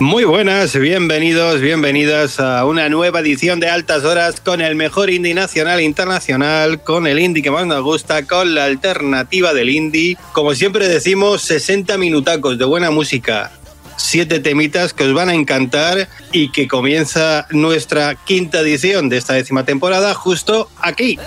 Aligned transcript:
Muy 0.00 0.22
buenas, 0.22 0.78
bienvenidos, 0.78 1.60
bienvenidas 1.60 2.38
a 2.38 2.64
una 2.64 2.88
nueva 2.88 3.18
edición 3.18 3.58
de 3.58 3.68
Altas 3.68 4.04
Horas 4.04 4.40
con 4.40 4.60
el 4.60 4.76
mejor 4.76 5.10
indie 5.10 5.34
nacional 5.34 5.80
e 5.80 5.82
internacional, 5.82 6.80
con 6.84 7.08
el 7.08 7.18
indie 7.18 7.42
que 7.42 7.50
más 7.50 7.66
nos 7.66 7.82
gusta, 7.82 8.24
con 8.24 8.54
la 8.54 8.66
alternativa 8.66 9.52
del 9.52 9.70
indie. 9.70 10.16
Como 10.32 10.54
siempre 10.54 10.86
decimos, 10.86 11.42
60 11.42 11.98
minutacos 11.98 12.58
de 12.58 12.64
buena 12.64 12.92
música, 12.92 13.50
siete 13.96 14.38
temitas 14.38 14.92
que 14.92 15.02
os 15.02 15.14
van 15.14 15.30
a 15.30 15.34
encantar 15.34 16.08
y 16.30 16.52
que 16.52 16.68
comienza 16.68 17.48
nuestra 17.50 18.14
quinta 18.14 18.60
edición 18.60 19.08
de 19.08 19.16
esta 19.16 19.34
décima 19.34 19.64
temporada 19.64 20.14
justo 20.14 20.70
aquí. 20.80 21.18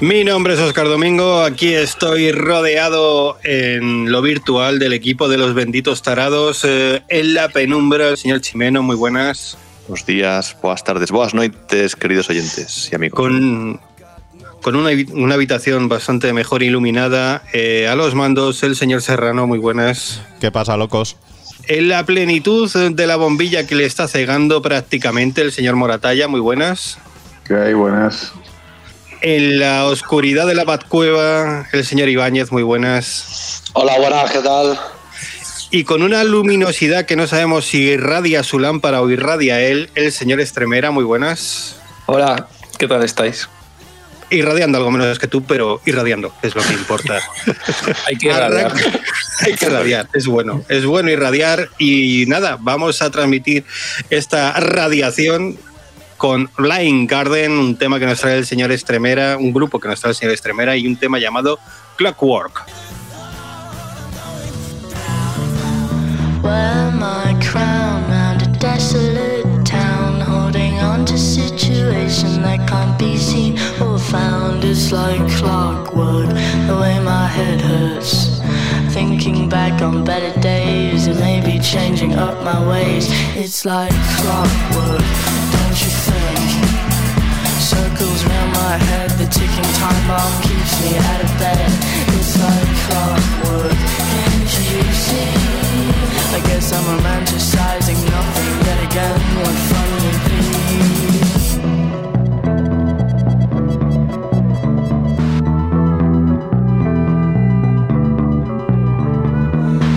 Mi 0.00 0.24
nombre 0.24 0.54
es 0.54 0.60
Oscar 0.60 0.86
Domingo, 0.86 1.42
aquí 1.42 1.74
estoy 1.74 2.32
rodeado 2.32 3.36
en 3.44 4.10
lo 4.10 4.22
virtual 4.22 4.78
del 4.78 4.94
equipo 4.94 5.28
de 5.28 5.36
los 5.36 5.52
benditos 5.52 6.00
tarados 6.00 6.64
eh, 6.64 7.02
en 7.08 7.34
la 7.34 7.50
penumbra. 7.50 8.08
El 8.08 8.16
señor 8.16 8.40
Chimeno, 8.40 8.82
muy 8.82 8.96
buenas. 8.96 9.58
Buenos 9.86 10.06
días, 10.06 10.56
buenas 10.62 10.84
tardes, 10.84 11.10
buenas 11.10 11.34
noches, 11.34 11.96
queridos 11.96 12.30
oyentes 12.30 12.88
y 12.90 12.94
amigos. 12.94 13.14
Con, 13.14 13.78
con 14.62 14.74
una, 14.74 14.90
una 15.12 15.34
habitación 15.34 15.90
bastante 15.90 16.32
mejor 16.32 16.62
iluminada, 16.62 17.42
eh, 17.52 17.86
a 17.86 17.94
los 17.94 18.14
mandos 18.14 18.62
el 18.62 18.76
señor 18.76 19.02
Serrano, 19.02 19.46
muy 19.46 19.58
buenas. 19.58 20.22
¿Qué 20.40 20.50
pasa, 20.50 20.78
locos? 20.78 21.18
En 21.68 21.90
la 21.90 22.06
plenitud 22.06 22.70
de 22.90 23.06
la 23.06 23.16
bombilla 23.16 23.66
que 23.66 23.74
le 23.74 23.84
está 23.84 24.08
cegando 24.08 24.62
prácticamente 24.62 25.42
el 25.42 25.52
señor 25.52 25.76
Moratalla, 25.76 26.26
muy 26.26 26.40
buenas. 26.40 26.96
¿Qué 27.44 27.54
hay? 27.54 27.74
Buenas. 27.74 28.32
En 29.22 29.58
la 29.58 29.84
oscuridad 29.84 30.46
de 30.46 30.54
la 30.54 30.64
Batcueva, 30.64 31.66
el 31.72 31.84
señor 31.84 32.08
Ibáñez, 32.08 32.50
muy 32.52 32.62
buenas. 32.62 33.62
Hola, 33.74 33.98
buenas, 33.98 34.30
¿qué 34.30 34.38
tal? 34.38 34.80
Y 35.70 35.84
con 35.84 36.02
una 36.02 36.24
luminosidad 36.24 37.04
que 37.04 37.16
no 37.16 37.26
sabemos 37.26 37.66
si 37.66 37.82
irradia 37.82 38.42
su 38.42 38.58
lámpara 38.58 39.02
o 39.02 39.10
irradia 39.10 39.60
él, 39.60 39.90
el 39.94 40.10
señor 40.10 40.40
Estremera, 40.40 40.90
muy 40.90 41.04
buenas. 41.04 41.76
Hola, 42.06 42.48
¿qué 42.78 42.88
tal 42.88 43.04
estáis? 43.04 43.50
Irradiando 44.30 44.78
algo 44.78 44.90
menos 44.90 45.18
que 45.18 45.26
tú, 45.26 45.44
pero 45.44 45.82
irradiando, 45.84 46.32
es 46.40 46.54
lo 46.54 46.62
que 46.62 46.72
importa. 46.72 47.20
Hay 48.06 48.16
que 48.16 48.28
irradiar. 48.28 48.72
Hay 49.40 49.54
que 49.54 49.66
irradiar, 49.66 50.08
es 50.14 50.26
bueno. 50.26 50.64
Es 50.70 50.86
bueno 50.86 51.10
irradiar 51.10 51.68
y 51.78 52.24
nada, 52.26 52.56
vamos 52.58 53.02
a 53.02 53.10
transmitir 53.10 53.66
esta 54.08 54.52
radiación 54.54 55.58
con 56.20 56.48
Flying 56.48 57.06
Garden, 57.06 57.52
un 57.52 57.76
tema 57.76 57.98
que 57.98 58.04
nos 58.04 58.20
trae 58.20 58.36
el 58.36 58.44
señor 58.44 58.70
Estremera, 58.70 59.38
un 59.38 59.54
grupo 59.54 59.80
que 59.80 59.88
nos 59.88 59.98
trae 59.98 60.10
el 60.10 60.16
señor 60.16 60.34
Estremera 60.34 60.76
y 60.76 60.86
un 60.86 60.96
tema 60.96 61.18
llamado 61.18 61.58
Clockwork. 61.96 62.66
Wear 66.42 66.92
my 66.92 67.34
crown 67.40 68.04
round 68.10 68.42
a 68.42 68.46
desolate 68.58 69.64
town, 69.64 70.20
holding 70.20 70.78
on 70.80 71.06
to 71.06 71.16
situation 71.16 72.42
that 72.42 72.68
can't 72.68 72.98
be 72.98 73.16
seen 73.16 73.58
or 73.80 73.98
found. 73.98 74.62
It's 74.62 74.92
like 74.92 75.26
clockwork, 75.38 76.28
the 76.66 76.76
way 76.78 77.00
my 77.00 77.28
head 77.28 77.62
hurts. 77.62 78.42
Thinking 78.92 79.48
back 79.48 79.80
on 79.80 80.04
better 80.04 80.38
days 80.40 81.06
and 81.06 81.18
maybe 81.18 81.58
changing 81.60 82.12
up 82.16 82.44
my 82.44 82.60
ways. 82.68 83.08
It's 83.34 83.64
like 83.64 83.92
clockwork, 84.18 85.00
my 88.70 88.78
head, 88.78 89.10
the 89.18 89.26
ticking 89.26 89.70
time 89.82 90.06
bomb 90.06 90.42
keeps 90.42 90.72
me 90.82 90.96
out 90.96 91.20
of 91.24 91.30
bed. 91.42 91.58
It's 92.14 92.38
like 92.38 92.70
clockwork, 92.86 93.78
can't 93.98 94.52
you 94.70 94.82
see? 95.04 95.30
I 96.36 96.40
guess 96.48 96.72
I'm 96.72 96.84
romanticizing 96.92 98.00
nothing. 98.14 98.52
Then 98.66 98.78
again, 98.88 99.20
what 99.38 99.56
fun 99.70 99.88
would 100.02 100.20
be? 100.26 100.40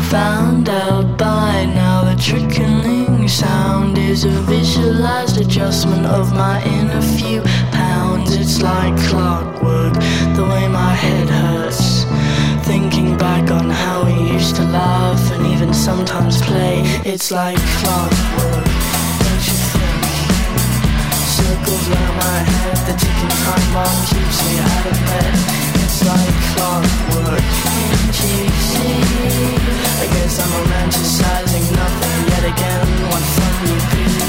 Found 0.10 0.68
out 0.70 1.08
by 1.16 1.66
now 1.76 1.98
the 2.10 2.16
trickling 2.20 3.28
sound 3.28 4.00
is 4.00 4.26
a 4.26 4.32
visualized 4.54 5.38
adjustment 5.40 6.08
of 6.08 6.34
my 6.34 6.64
inner 6.66 7.02
few 7.02 7.42
pounds. 7.72 8.03
It's 8.46 8.62
like 8.62 8.94
clockwork, 9.08 9.94
the 10.36 10.44
way 10.44 10.68
my 10.68 10.94
head 10.94 11.30
hurts. 11.30 12.04
Thinking 12.68 13.18
back 13.18 13.50
on 13.50 13.70
how 13.70 14.04
we 14.04 14.34
used 14.34 14.58
to 14.58 14.64
laugh 14.64 15.32
and 15.32 15.48
even 15.48 15.74
sometimes 15.74 16.42
play. 16.42 16.82
It's 17.06 17.32
like 17.32 17.56
clockwork, 17.80 18.68
don't 19.24 19.44
you 19.48 19.60
think? 19.72 20.04
Circles 21.38 21.88
round 21.88 22.16
my 22.20 22.40
head, 22.52 22.78
the 22.84 22.96
ticking 23.00 23.36
time 23.48 23.68
bomb 23.72 24.00
keeps 24.12 24.38
me 24.44 24.60
out 24.60 24.86
of 24.92 24.98
bed. 25.08 25.34
It's 25.80 26.04
like 26.04 26.36
clockwork, 26.52 27.48
can't 27.64 28.16
you 28.28 28.44
see? 28.76 29.00
I 30.04 30.06
guess 30.12 30.36
I'm 30.44 30.52
romanticizing 30.60 31.76
nothing. 31.78 32.04
like 32.04 32.52
clockwork, 33.56 33.72
don't 33.72 33.72
you 33.72 34.12
think? 34.12 34.14
Circles 34.14 34.23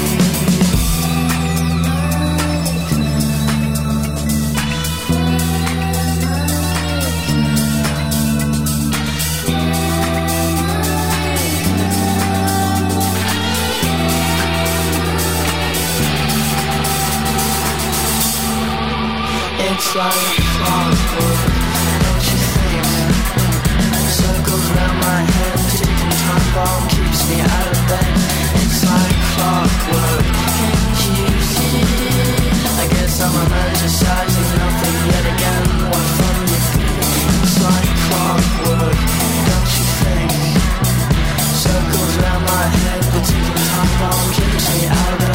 Circles 19.95 20.11
round 24.75 24.99
my 24.99 25.21
head, 42.75 43.03
the 43.03 43.21
ticking 43.21 43.63
time 43.69 43.91
bomb 43.99 44.31
keeps 44.33 44.69
me 44.75 44.87
out 44.87 45.13
of 45.13 45.19
bed. 45.19 45.34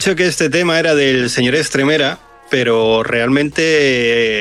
dicho 0.00 0.16
que 0.16 0.26
este 0.26 0.48
tema 0.48 0.78
era 0.78 0.94
del 0.94 1.28
señor 1.28 1.54
Estremera, 1.54 2.18
pero 2.50 3.02
realmente 3.02 3.60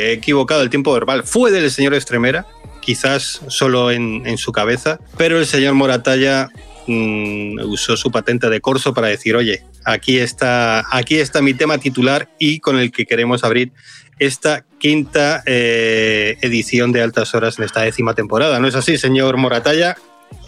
he 0.07 0.13
equivocado 0.13 0.61
el 0.61 0.69
tiempo 0.69 0.93
verbal. 0.93 1.25
Fue 1.25 1.51
del 1.51 1.69
señor 1.69 1.93
Estremera, 1.95 2.47
quizás 2.79 3.41
solo 3.49 3.91
en, 3.91 4.25
en 4.25 4.37
su 4.37 4.53
cabeza, 4.53 5.01
pero 5.17 5.37
el 5.37 5.45
señor 5.45 5.73
Moratalla 5.73 6.47
mm, 6.87 7.59
usó 7.65 7.97
su 7.97 8.09
patente 8.09 8.49
de 8.49 8.61
corso 8.61 8.93
para 8.93 9.09
decir, 9.09 9.35
oye, 9.35 9.65
aquí 9.83 10.19
está, 10.19 10.85
aquí 10.95 11.17
está 11.17 11.41
mi 11.41 11.53
tema 11.53 11.77
titular 11.77 12.29
y 12.39 12.61
con 12.61 12.79
el 12.79 12.89
que 12.93 13.05
queremos 13.05 13.43
abrir 13.43 13.73
esta 14.17 14.63
quinta 14.79 15.43
eh, 15.45 16.37
edición 16.39 16.93
de 16.93 17.01
Altas 17.01 17.35
Horas 17.35 17.59
en 17.59 17.65
esta 17.65 17.81
décima 17.81 18.13
temporada. 18.13 18.61
¿No 18.61 18.67
es 18.69 18.75
así, 18.75 18.97
señor 18.97 19.35
Moratalla? 19.35 19.97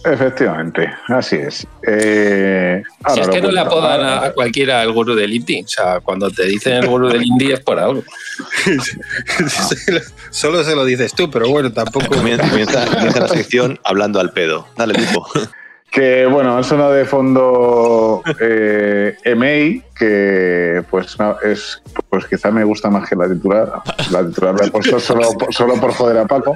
Efectivamente, 0.03 0.91
así 1.09 1.35
es. 1.35 1.67
Eh, 1.87 2.81
Si 3.13 3.19
es 3.19 3.27
que 3.27 3.39
no 3.39 3.51
le 3.51 3.59
apodan 3.59 4.01
a, 4.01 4.25
a 4.25 4.33
cualquiera 4.33 4.81
el 4.81 4.91
gurú 4.93 5.13
del 5.13 5.31
indie. 5.31 5.63
O 5.63 5.67
sea, 5.67 5.99
cuando 5.99 6.31
te 6.31 6.45
dicen 6.45 6.73
el 6.73 6.87
gurú 6.87 7.07
del 7.09 7.23
indie 7.23 7.53
es 7.53 7.59
por 7.59 7.77
algo. 7.79 8.03
Solo 10.31 10.63
se 10.63 10.75
lo 10.75 10.85
dices 10.85 11.13
tú, 11.13 11.29
pero 11.29 11.49
bueno, 11.49 11.71
tampoco... 11.71 12.07
Comienza, 12.07 12.49
comienza- 12.49 12.85
comienza 12.87 13.19
la 13.19 13.27
sección 13.27 13.79
hablando 13.83 14.19
al 14.19 14.31
pedo. 14.31 14.67
Dale, 14.75 14.93
tipo. 14.95 15.27
Que 15.91 16.25
bueno, 16.25 16.57
ha 16.57 16.63
sonado 16.63 16.93
de 16.93 17.03
fondo 17.03 18.23
eh, 18.39 19.13
EMEI, 19.25 19.83
que 19.93 20.83
pues 20.89 21.19
no, 21.19 21.35
es 21.43 21.81
pues 22.09 22.25
quizá 22.27 22.49
me 22.49 22.63
gusta 22.63 22.89
más 22.89 23.09
que 23.09 23.15
la 23.17 23.27
titular. 23.27 23.69
La 24.09 24.25
titular 24.25 24.55
la 24.57 24.67
he 24.67 24.71
puesto 24.71 25.01
solo, 25.01 25.27
solo 25.49 25.75
por 25.81 25.91
joder 25.93 26.17
a 26.19 26.25
Paco. 26.25 26.55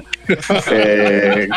Eh, 0.72 1.50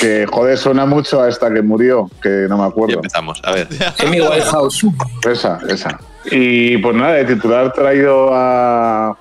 que 0.00 0.26
joder, 0.30 0.56
suena 0.56 0.86
mucho 0.86 1.20
a 1.22 1.28
esta 1.28 1.52
que 1.52 1.60
murió, 1.60 2.08
que 2.22 2.46
no 2.48 2.56
me 2.58 2.64
Y 2.64 2.68
acuerdo. 2.68 2.94
empezamos. 2.96 3.42
A 3.44 3.52
ver. 3.52 3.66
Amy 4.06 4.20
Winehouse. 4.20 4.86
Esa, 5.28 5.58
esa. 5.68 5.98
Y 6.30 6.78
pues 6.78 6.94
nada, 6.96 7.14
de 7.14 7.24
titular 7.24 7.72
traído 7.72 8.30
a. 8.32 9.18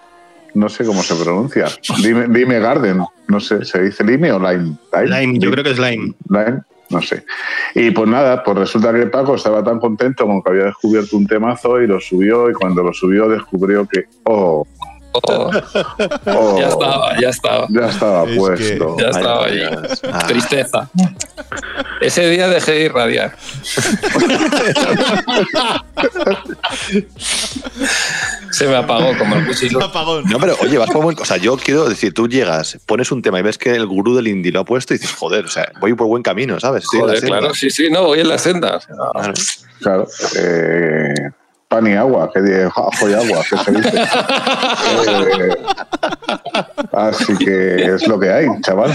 No 0.53 0.70
sé 0.70 0.86
cómo 0.86 1.01
se 1.01 1.15
pronuncia. 1.15 1.65
Dime, 2.03 2.27
dime 2.29 2.60
Garden. 2.60 3.03
No 3.27 3.39
sé, 3.39 3.65
¿se 3.65 3.82
dice 3.82 4.03
Lime 4.03 4.32
o 4.34 4.38
Lime? 4.39 4.75
Lime, 5.05 5.39
yo 5.39 5.50
creo 5.50 5.63
que 5.63 5.72
es 5.72 5.79
Lime. 5.79 6.13
Lime, 6.29 6.62
no 6.94 7.02
sé. 7.02 7.26
Y 7.76 7.92
pues 7.92 8.08
nada, 8.08 8.44
pues 8.44 8.58
resulta 8.58 8.94
que 8.94 9.08
Paco 9.08 9.36
estaba 9.36 9.64
tan 9.64 9.80
contento 9.80 10.26
con 10.26 10.42
que 10.42 10.52
había 10.52 10.66
descubierto 10.66 11.18
un 11.18 11.28
temazo 11.28 11.82
y 11.82 11.88
lo 11.88 12.00
subió. 12.00 12.50
Y 12.50 12.54
cuando 12.54 12.84
lo 12.84 12.94
subió, 12.94 13.28
descubrió 13.28 13.86
que. 13.88 14.06
¡Oh! 14.24 14.66
Oh, 15.16 15.52
oh 16.26 16.60
ya 16.60 16.68
estaba, 16.70 17.20
ya 17.20 17.30
estaba. 17.30 17.68
ya 17.70 17.86
estaba 17.88 18.24
Es 18.24 18.36
puesto. 18.36 18.98
Ya 18.98 19.10
estaba 19.10 19.46
ahí. 19.46 19.62
Ah, 20.12 20.26
Tristeza. 20.28 20.90
Ese 22.02 22.30
día 22.30 22.48
dejé 22.48 22.72
de 22.72 22.82
irradiar. 22.86 23.36
Se 28.53 28.67
me 28.67 28.75
apagó 28.75 29.17
como 29.17 29.36
el 29.36 29.45
cuchillo. 29.48 29.79
No, 29.79 30.39
pero 30.39 30.55
oye, 30.62 30.77
vas 30.77 30.89
por 30.89 31.03
buen. 31.03 31.17
O 31.19 31.25
sea, 31.25 31.38
yo 31.38 31.57
quiero 31.57 31.89
decir, 31.89 32.13
tú 32.13 32.27
llegas, 32.27 32.77
pones 32.86 33.12
un 33.12 33.22
tema 33.22 33.39
y 33.39 33.41
ves 33.41 33.57
que 33.57 33.72
el 33.72 33.88
gurú 33.88 34.15
del 34.15 34.27
indie 34.27 34.51
lo 34.51 34.62
ha 34.62 34.65
puesto 34.65 34.93
y 34.93 34.98
dices, 34.98 35.15
joder, 35.15 35.45
o 35.45 35.50
sea, 35.50 35.72
voy 35.79 35.93
por 35.95 36.07
buen 36.07 36.22
camino, 36.22 36.60
¿sabes? 36.60 36.83
Estoy 36.83 37.00
en 37.00 37.07
la 37.07 37.13
Joder, 37.13 37.27
claro, 37.27 37.53
sí, 37.53 37.69
sí, 37.69 37.89
no, 37.89 38.03
voy 38.03 38.19
en 38.19 38.29
la 38.29 38.38
senda. 38.38 38.79
Claro. 39.12 39.33
Claro. 39.79 40.07
Eh, 40.38 41.13
pan 41.67 41.88
y 41.88 41.93
agua, 41.93 42.31
que 42.31 42.39
ajo 42.63 43.10
y 43.10 43.13
agua, 43.13 43.43
que 43.50 43.57
se 43.57 43.72
dice. 43.72 44.03
Eh, 45.25 45.55
así 46.91 47.36
que 47.38 47.95
es 47.95 48.07
lo 48.07 48.19
que 48.19 48.29
hay, 48.29 48.48
chaval. 48.62 48.91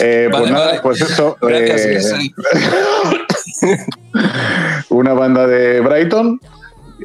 Eh, 0.00 0.28
pues 0.30 0.50
nada, 0.50 0.66
vale. 0.66 0.80
pues 0.82 1.00
eso. 1.00 1.36
Gracias, 1.40 2.12
eh, 2.12 2.30
una 4.90 5.14
banda 5.14 5.46
de 5.46 5.80
Brighton. 5.80 6.40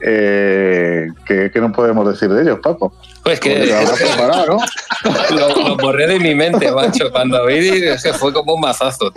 Eh, 0.01 1.07
que, 1.25 1.49
que 1.51 1.59
no 1.59 1.71
podemos 1.71 2.07
decir 2.07 2.29
de 2.29 2.43
ellos, 2.43 2.59
Paco. 2.61 2.93
Pues 3.23 3.39
que 3.39 3.73
¿no? 4.47 4.57
lo, 5.35 5.67
lo 5.67 5.77
borré 5.77 6.07
de 6.07 6.19
mi 6.19 6.35
mente, 6.35 6.71
macho. 6.71 7.11
Cuando 7.11 7.45
vi, 7.45 7.69
es 7.69 8.03
que 8.03 8.13
fue 8.13 8.31
como 8.31 8.53
un 8.53 8.61
mazazo. 8.61 9.11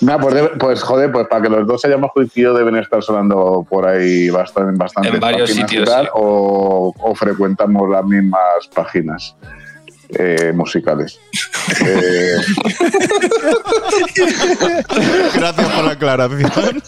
Nah, 0.00 0.18
pues, 0.18 0.34
pues, 0.58 0.82
joder, 0.82 1.12
pues 1.12 1.26
para 1.28 1.42
que 1.42 1.48
los 1.48 1.66
dos 1.66 1.84
hayamos 1.84 2.12
coincidido 2.12 2.54
deben 2.54 2.76
estar 2.76 3.02
sonando 3.02 3.66
por 3.68 3.86
ahí 3.86 4.30
bastante, 4.30 4.76
bastante 4.76 5.10
En 5.10 5.20
varios 5.20 5.50
sitios, 5.50 5.88
sí. 5.88 6.06
o, 6.14 6.92
o 6.98 7.14
frecuentamos 7.14 7.88
las 7.88 8.04
mismas 8.04 8.68
páginas. 8.74 9.36
Eh, 10.10 10.52
musicales. 10.54 11.18
Eh, 11.84 12.36
Gracias 15.34 15.68
por 15.72 15.84
la 15.84 15.92
aclaración. 15.92 16.82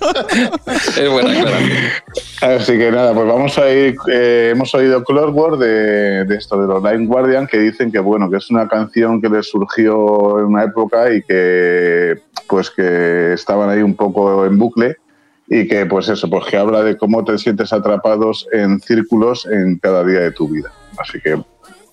Es 0.97 1.11
buena, 1.11 1.41
claro. 1.41 1.57
Así 2.43 2.79
que 2.79 2.91
nada, 2.91 3.15
pues 3.15 3.27
vamos 3.27 3.59
a 3.59 3.71
ir. 3.71 3.97
eh, 4.13 4.51
hemos 4.53 4.75
oído 4.75 5.03
Clockwork 5.05 5.59
de, 5.59 6.25
de 6.25 6.37
esto 6.37 6.61
de 6.61 6.67
los 6.67 6.83
Line 6.83 7.07
Guardian 7.07 7.47
que 7.47 7.59
dicen 7.59 7.91
que 7.91 7.99
bueno, 7.99 8.31
que 8.31 8.37
es 8.37 8.51
una 8.51 8.69
canción 8.69 9.21
que 9.21 9.29
les 9.29 9.49
surgió 9.49 10.39
en 10.39 10.47
una 10.47 10.65
época 10.65 11.13
y 11.13 11.23
que 11.23 12.21
pues 12.49 12.71
que 12.71 13.33
estaban 13.33 13.71
ahí 13.71 13.83
un 13.83 13.97
poco 13.97 14.45
en 14.45 14.59
bucle 14.59 14.97
y 15.49 15.67
que 15.69 15.87
pues 15.87 16.09
eso, 16.09 16.29
pues 16.29 16.47
que 16.47 16.57
habla 16.57 16.83
de 16.83 16.97
cómo 16.97 17.25
te 17.25 17.39
sientes 17.39 17.73
atrapados 17.73 18.47
en 18.53 18.81
círculos 18.81 19.47
en 19.47 19.79
cada 19.79 20.05
día 20.05 20.21
de 20.21 20.33
tu 20.33 20.49
vida. 20.49 20.71
Así 20.99 21.21
que 21.21 21.41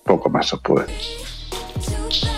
poco 0.04 0.30
más 0.30 0.52
os 0.52 0.60
puede. 0.60 0.86
Let's 2.14 2.33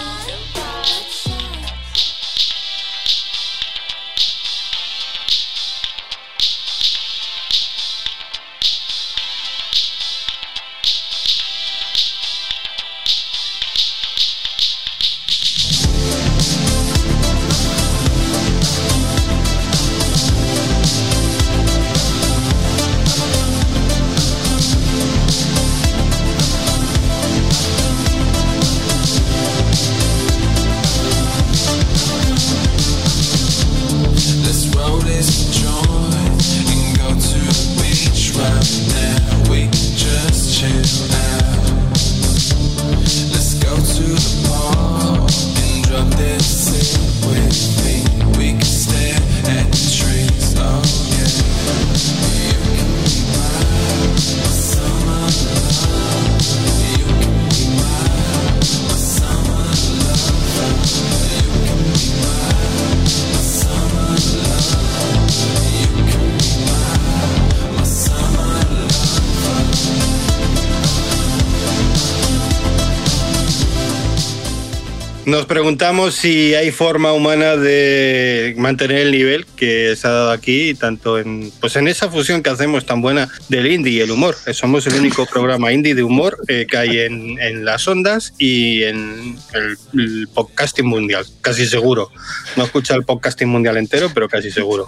Nos 75.36 75.44
preguntamos 75.44 76.14
si 76.14 76.54
hay 76.54 76.70
forma 76.70 77.12
humana 77.12 77.56
de 77.56 78.54
mantener 78.56 79.00
el 79.00 79.12
nivel 79.12 79.44
que 79.44 79.94
se 79.94 80.08
ha 80.08 80.10
dado 80.10 80.30
aquí, 80.30 80.72
tanto 80.72 81.18
en, 81.18 81.52
pues 81.60 81.76
en 81.76 81.88
esa 81.88 82.10
fusión 82.10 82.42
que 82.42 82.48
hacemos 82.48 82.86
tan 82.86 83.02
buena 83.02 83.28
del 83.50 83.66
indie 83.66 83.92
y 83.92 84.00
el 84.00 84.10
humor. 84.12 84.34
Somos 84.54 84.86
el 84.86 84.94
único 84.94 85.26
programa 85.26 85.72
indie 85.72 85.94
de 85.94 86.02
humor 86.02 86.38
eh, 86.48 86.66
que 86.66 86.78
hay 86.78 87.00
en, 87.00 87.66
las 87.66 87.86
ondas 87.86 88.32
y 88.38 88.84
en 88.84 89.36
el, 89.52 89.76
el 89.92 90.28
podcasting 90.32 90.86
mundial, 90.86 91.26
casi 91.42 91.66
seguro. 91.66 92.10
No 92.56 92.64
escucha 92.64 92.94
el 92.94 93.04
podcasting 93.04 93.50
mundial 93.50 93.76
entero, 93.76 94.10
pero 94.14 94.30
casi 94.30 94.50
seguro. 94.50 94.86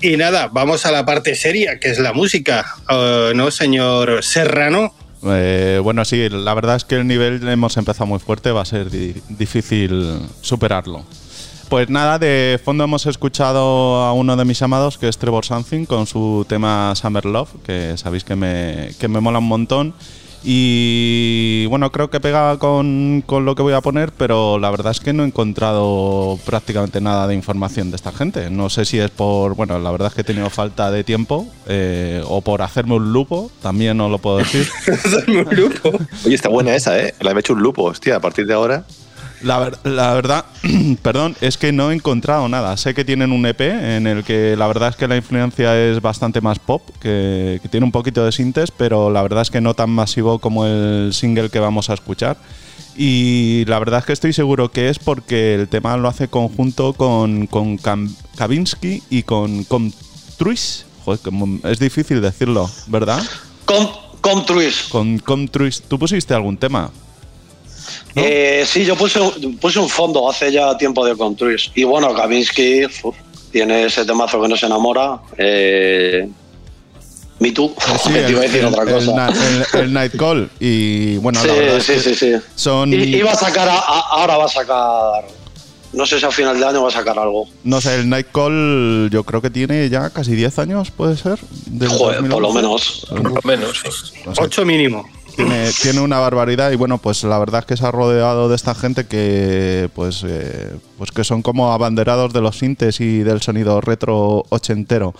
Y 0.00 0.16
nada, 0.16 0.50
vamos 0.52 0.86
a 0.86 0.92
la 0.92 1.04
parte 1.04 1.34
seria, 1.34 1.80
que 1.80 1.90
es 1.90 1.98
la 1.98 2.12
música. 2.12 2.64
Eh, 2.88 3.32
¿No, 3.34 3.50
señor 3.50 4.22
Serrano? 4.22 4.94
Eh, 5.26 5.80
bueno, 5.82 6.04
sí, 6.04 6.28
la 6.28 6.54
verdad 6.54 6.76
es 6.76 6.84
que 6.84 6.96
el 6.96 7.06
nivel 7.06 7.46
hemos 7.48 7.76
empezado 7.76 8.06
muy 8.06 8.18
fuerte, 8.18 8.50
va 8.52 8.62
a 8.62 8.64
ser 8.66 8.90
di- 8.90 9.14
difícil 9.28 10.18
superarlo. 10.40 11.04
Pues 11.68 11.88
nada, 11.88 12.18
de 12.18 12.60
fondo 12.62 12.84
hemos 12.84 13.06
escuchado 13.06 13.96
a 14.02 14.12
uno 14.12 14.36
de 14.36 14.44
mis 14.44 14.60
amados, 14.62 14.98
que 14.98 15.08
es 15.08 15.16
Trevor 15.16 15.44
Something, 15.44 15.86
con 15.86 16.06
su 16.06 16.44
tema 16.48 16.94
Summer 16.94 17.24
Love, 17.24 17.48
que 17.64 17.96
sabéis 17.96 18.22
que 18.22 18.36
me, 18.36 18.90
que 19.00 19.08
me 19.08 19.20
mola 19.20 19.38
un 19.38 19.48
montón. 19.48 19.94
Y 20.46 21.64
bueno, 21.66 21.90
creo 21.90 22.10
que 22.10 22.20
pega 22.20 22.58
con, 22.58 23.22
con 23.24 23.46
lo 23.46 23.54
que 23.54 23.62
voy 23.62 23.72
a 23.72 23.80
poner, 23.80 24.12
pero 24.12 24.58
la 24.58 24.70
verdad 24.70 24.92
es 24.92 25.00
que 25.00 25.14
no 25.14 25.22
he 25.22 25.26
encontrado 25.26 26.38
prácticamente 26.44 27.00
nada 27.00 27.26
de 27.26 27.34
información 27.34 27.90
de 27.90 27.96
esta 27.96 28.12
gente. 28.12 28.50
No 28.50 28.68
sé 28.68 28.84
si 28.84 28.98
es 28.98 29.10
por, 29.10 29.54
bueno, 29.54 29.78
la 29.78 29.90
verdad 29.90 30.08
es 30.08 30.14
que 30.14 30.20
he 30.20 30.24
tenido 30.24 30.50
falta 30.50 30.90
de 30.90 31.02
tiempo 31.02 31.48
eh, 31.66 32.22
o 32.26 32.42
por 32.42 32.60
hacerme 32.60 32.96
un 32.96 33.10
lupo, 33.10 33.50
también 33.62 33.96
no 33.96 34.10
lo 34.10 34.18
puedo 34.18 34.36
decir. 34.36 34.68
Oye, 36.26 36.34
está 36.34 36.50
buena 36.50 36.74
esa, 36.74 36.98
¿eh? 37.00 37.14
La 37.20 37.30
he 37.30 37.38
hecho 37.38 37.54
un 37.54 37.62
lupo, 37.62 37.84
hostia, 37.84 38.16
a 38.16 38.20
partir 38.20 38.46
de 38.46 38.52
ahora. 38.52 38.84
La, 39.42 39.58
ver- 39.58 39.78
la 39.84 40.14
verdad, 40.14 40.44
perdón, 41.02 41.36
es 41.40 41.58
que 41.58 41.72
no 41.72 41.90
he 41.90 41.94
encontrado 41.94 42.48
nada. 42.48 42.76
Sé 42.76 42.94
que 42.94 43.04
tienen 43.04 43.32
un 43.32 43.44
EP 43.46 43.60
en 43.60 44.06
el 44.06 44.24
que 44.24 44.56
la 44.56 44.66
verdad 44.66 44.88
es 44.90 44.96
que 44.96 45.06
la 45.08 45.16
influencia 45.16 45.78
es 45.78 46.00
bastante 46.00 46.40
más 46.40 46.58
pop, 46.58 46.82
que, 47.00 47.58
que 47.62 47.68
tiene 47.68 47.84
un 47.84 47.92
poquito 47.92 48.24
de 48.24 48.32
sintes, 48.32 48.70
pero 48.70 49.10
la 49.10 49.22
verdad 49.22 49.42
es 49.42 49.50
que 49.50 49.60
no 49.60 49.74
tan 49.74 49.90
masivo 49.90 50.38
como 50.38 50.64
el 50.66 51.10
single 51.12 51.50
que 51.50 51.58
vamos 51.58 51.90
a 51.90 51.94
escuchar. 51.94 52.36
Y 52.96 53.64
la 53.66 53.78
verdad 53.80 53.98
es 54.00 54.06
que 54.06 54.12
estoy 54.12 54.32
seguro 54.32 54.70
que 54.70 54.88
es 54.88 54.98
porque 55.00 55.54
el 55.54 55.68
tema 55.68 55.96
lo 55.96 56.08
hace 56.08 56.28
conjunto 56.28 56.92
con, 56.92 57.46
con 57.48 57.76
Kavinsky 58.36 59.02
y 59.10 59.24
con, 59.24 59.64
con 59.64 59.92
Truis. 60.38 60.86
Joder, 61.04 61.20
es 61.64 61.78
difícil 61.80 62.20
decirlo, 62.22 62.70
¿verdad? 62.86 63.22
Com, 63.66 63.88
Comtruis. 64.20 64.84
Con, 64.90 65.18
con 65.18 65.48
Truis. 65.48 65.82
¿Tú 65.82 65.98
pusiste 65.98 66.32
algún 66.34 66.56
tema? 66.56 66.90
Eh, 68.16 68.64
sí, 68.66 68.84
yo 68.84 68.96
puse, 68.96 69.20
un- 69.20 69.56
puse 69.58 69.78
un 69.78 69.88
fondo 69.88 70.28
hace 70.30 70.50
ya 70.52 70.76
tiempo 70.76 71.04
de 71.04 71.16
Comtruis. 71.16 71.70
Y 71.74 71.84
bueno, 71.84 72.14
Kavinsky 72.14 72.84
uf, 73.02 73.16
tiene 73.50 73.84
ese 73.86 74.04
temazo 74.04 74.40
que 74.40 74.48
no 74.48 74.56
se 74.56 74.66
enamora. 74.66 75.18
Eh, 75.36 76.28
Me 77.40 77.50
Too. 77.52 77.74
Sí, 78.02 78.12
que 78.12 78.20
te 78.22 78.30
iba 78.30 78.40
a 78.40 78.42
decir 78.44 78.60
el, 78.60 78.66
otra 78.66 78.84
cosa. 78.84 79.28
el- 79.74 79.80
el 79.80 79.92
Night 79.92 80.16
Call. 80.16 80.48
Y 80.60 81.16
bueno, 81.18 81.40
sí, 81.40 81.48
la 81.48 81.54
verdad 81.54 81.76
es 81.78 81.84
sí, 81.84 81.92
que 81.94 82.00
sí, 82.00 82.14
sí. 82.14 82.32
son. 82.54 82.92
Y, 82.92 82.96
iba 83.16 83.32
a 83.32 83.36
sacar, 83.36 83.68
a- 83.68 83.74
a- 83.78 84.00
ahora 84.12 84.36
va 84.36 84.44
a 84.44 84.48
sacar, 84.48 85.24
no 85.92 86.06
sé 86.06 86.18
si 86.20 86.24
a 86.24 86.30
final 86.30 86.58
de 86.58 86.66
año 86.66 86.82
va 86.82 86.88
a 86.88 86.92
sacar 86.92 87.18
algo. 87.18 87.48
No 87.64 87.80
sé, 87.80 87.96
el 87.96 88.08
Night 88.08 88.28
Call 88.32 89.10
yo 89.12 89.24
creo 89.24 89.42
que 89.42 89.50
tiene 89.50 89.88
ya 89.88 90.10
casi 90.10 90.34
10 90.36 90.58
años, 90.60 90.90
¿puede 90.92 91.16
ser? 91.16 91.38
Joder, 91.88 92.20
por 92.28 92.40
lo 92.40 92.52
2011. 92.52 92.54
menos. 92.54 93.06
Por 93.08 93.22
lo 93.32 93.40
menos, 93.44 93.80
sí. 93.82 93.88
O 94.26 94.34
sea, 94.34 94.44
Ocho 94.44 94.64
mínimo. 94.64 95.04
Tiene, 95.36 96.00
una 96.00 96.18
barbaridad 96.18 96.70
y 96.70 96.76
bueno, 96.76 96.98
pues 96.98 97.24
la 97.24 97.38
verdad 97.38 97.60
es 97.60 97.66
que 97.66 97.76
se 97.76 97.86
ha 97.86 97.90
rodeado 97.90 98.48
de 98.48 98.56
esta 98.56 98.74
gente 98.74 99.06
que 99.06 99.88
pues, 99.94 100.24
eh, 100.26 100.76
pues 100.98 101.10
que 101.10 101.24
son 101.24 101.42
como 101.42 101.72
abanderados 101.72 102.32
de 102.32 102.40
los 102.40 102.58
sintes 102.58 103.00
y 103.00 103.20
del 103.20 103.42
sonido 103.42 103.80
retro 103.80 104.44
ochentero. 104.48 105.14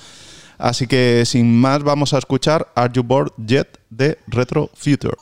Así 0.58 0.86
que 0.86 1.24
sin 1.26 1.60
más 1.60 1.82
vamos 1.82 2.14
a 2.14 2.18
escuchar 2.18 2.68
Are 2.74 2.92
You 2.92 3.02
Bored 3.02 3.32
Yet 3.44 3.80
de 3.90 4.18
Retro 4.26 4.70
Future. 4.74 5.16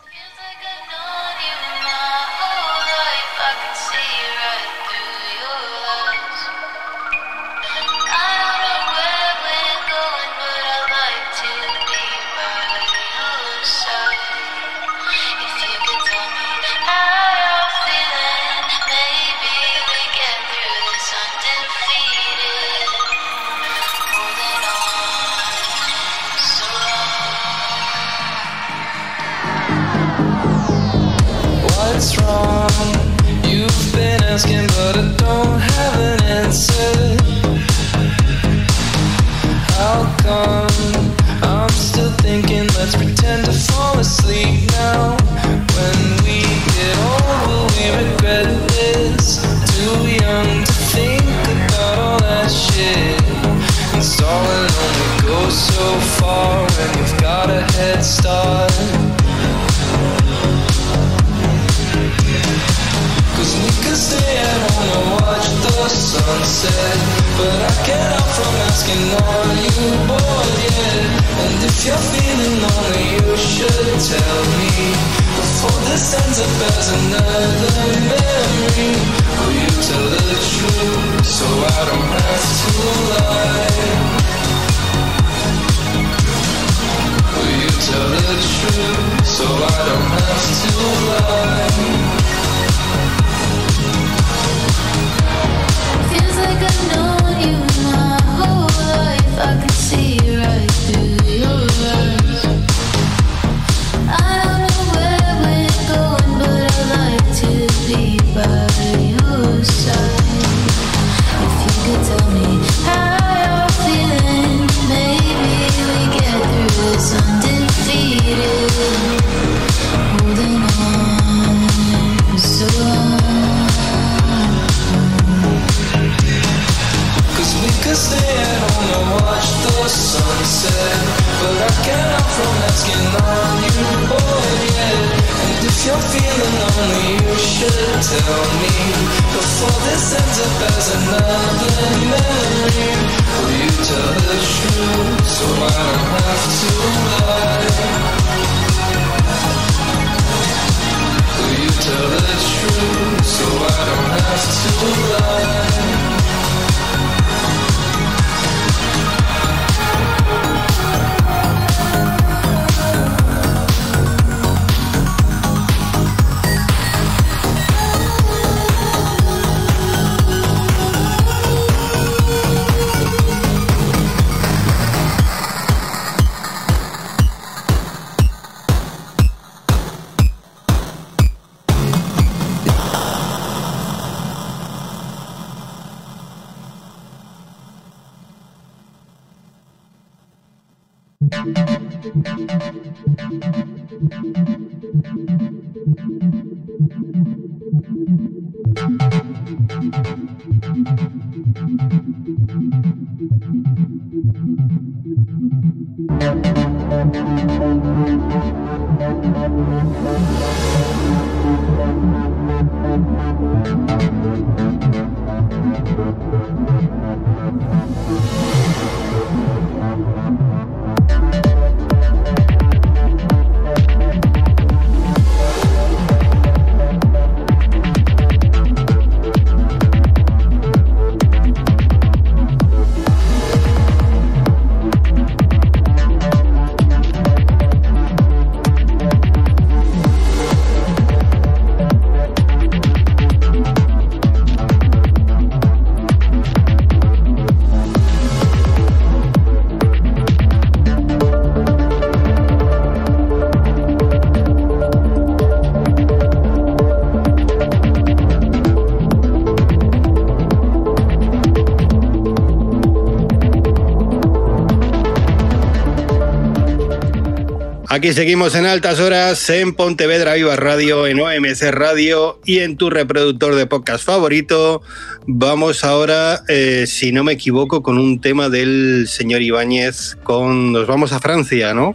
Aquí 267.92 268.14
seguimos 268.14 268.54
en 268.54 268.64
altas 268.64 269.00
horas 269.00 269.50
en 269.50 269.74
Pontevedra 269.74 270.32
Viva 270.32 270.56
Radio, 270.56 271.06
en 271.06 271.20
OMC 271.20 271.60
Radio 271.72 272.40
y 272.42 272.60
en 272.60 272.78
tu 272.78 272.88
reproductor 272.88 273.54
de 273.54 273.66
podcast 273.66 274.02
favorito. 274.02 274.80
Vamos 275.26 275.84
ahora, 275.84 276.40
eh, 276.48 276.86
si 276.86 277.12
no 277.12 277.22
me 277.22 277.34
equivoco, 277.34 277.82
con 277.82 277.98
un 277.98 278.18
tema 278.18 278.48
del 278.48 279.08
señor 279.08 279.42
Ibáñez. 279.42 280.16
Con, 280.22 280.72
nos 280.72 280.86
vamos 280.86 281.12
a 281.12 281.20
Francia, 281.20 281.74
¿no? 281.74 281.94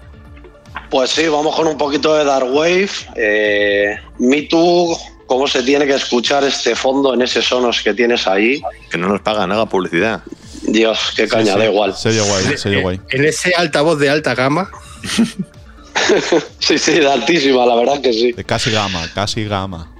Pues 0.91 1.09
sí, 1.09 1.27
vamos 1.29 1.55
con 1.55 1.65
un 1.65 1.79
poquito 1.79 2.15
de 2.15 2.25
Dark 2.25 2.53
Wave. 2.53 2.89
Eh, 3.15 3.97
Me 4.19 4.43
Too, 4.43 4.95
cómo 5.25 5.47
se 5.47 5.63
tiene 5.63 5.87
que 5.87 5.95
escuchar 5.95 6.43
este 6.43 6.75
fondo 6.75 7.15
en 7.15 7.23
ese 7.23 7.41
sonos 7.41 7.81
que 7.81 7.95
tienes 7.95 8.27
ahí. 8.27 8.61
Que 8.91 8.99
no 8.99 9.07
nos 9.07 9.21
pagan, 9.21 9.51
haga 9.51 9.65
publicidad. 9.65 10.21
Dios, 10.61 11.11
qué 11.15 11.27
caña, 11.27 11.53
Sí, 11.53 11.57
da 11.59 11.65
igual. 11.65 11.95
Sería 11.95 12.21
guay, 12.21 12.55
sería 12.55 12.81
guay. 12.81 13.01
En 13.09 13.25
ese 13.25 13.55
altavoz 13.57 13.97
de 13.97 14.11
alta 14.11 14.35
gama. 14.35 14.69
Sí, 16.59 16.77
sí, 16.77 16.93
de 16.93 17.09
altísima, 17.09 17.65
la 17.65 17.75
verdad 17.75 18.01
que 18.01 18.11
sí. 18.11 18.31
De 18.31 18.43
casi 18.43 18.71
gama, 18.71 19.09
casi 19.13 19.45
gama. 19.45 19.93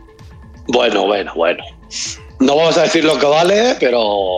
Bueno, 0.68 1.06
bueno, 1.06 1.34
bueno. 1.36 1.64
No 2.40 2.56
vamos 2.56 2.78
a 2.78 2.84
decir 2.84 3.04
lo 3.04 3.18
que 3.18 3.26
vale, 3.26 3.76
pero 3.80 3.98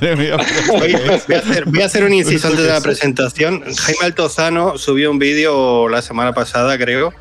voy, 0.00 0.22
a 0.22 1.36
hacer, 1.38 1.64
voy 1.64 1.82
a 1.82 1.86
hacer 1.86 2.04
un 2.04 2.12
inciso 2.12 2.48
antes 2.48 2.64
de 2.64 2.70
la 2.70 2.80
presentación. 2.80 3.62
Jaime 3.62 4.04
Altozano 4.04 4.76
subió 4.76 5.10
un 5.10 5.18
vídeo 5.18 5.88
la 5.88 6.02
semana 6.02 6.34
pasada, 6.34 6.76
creo, 6.76 7.14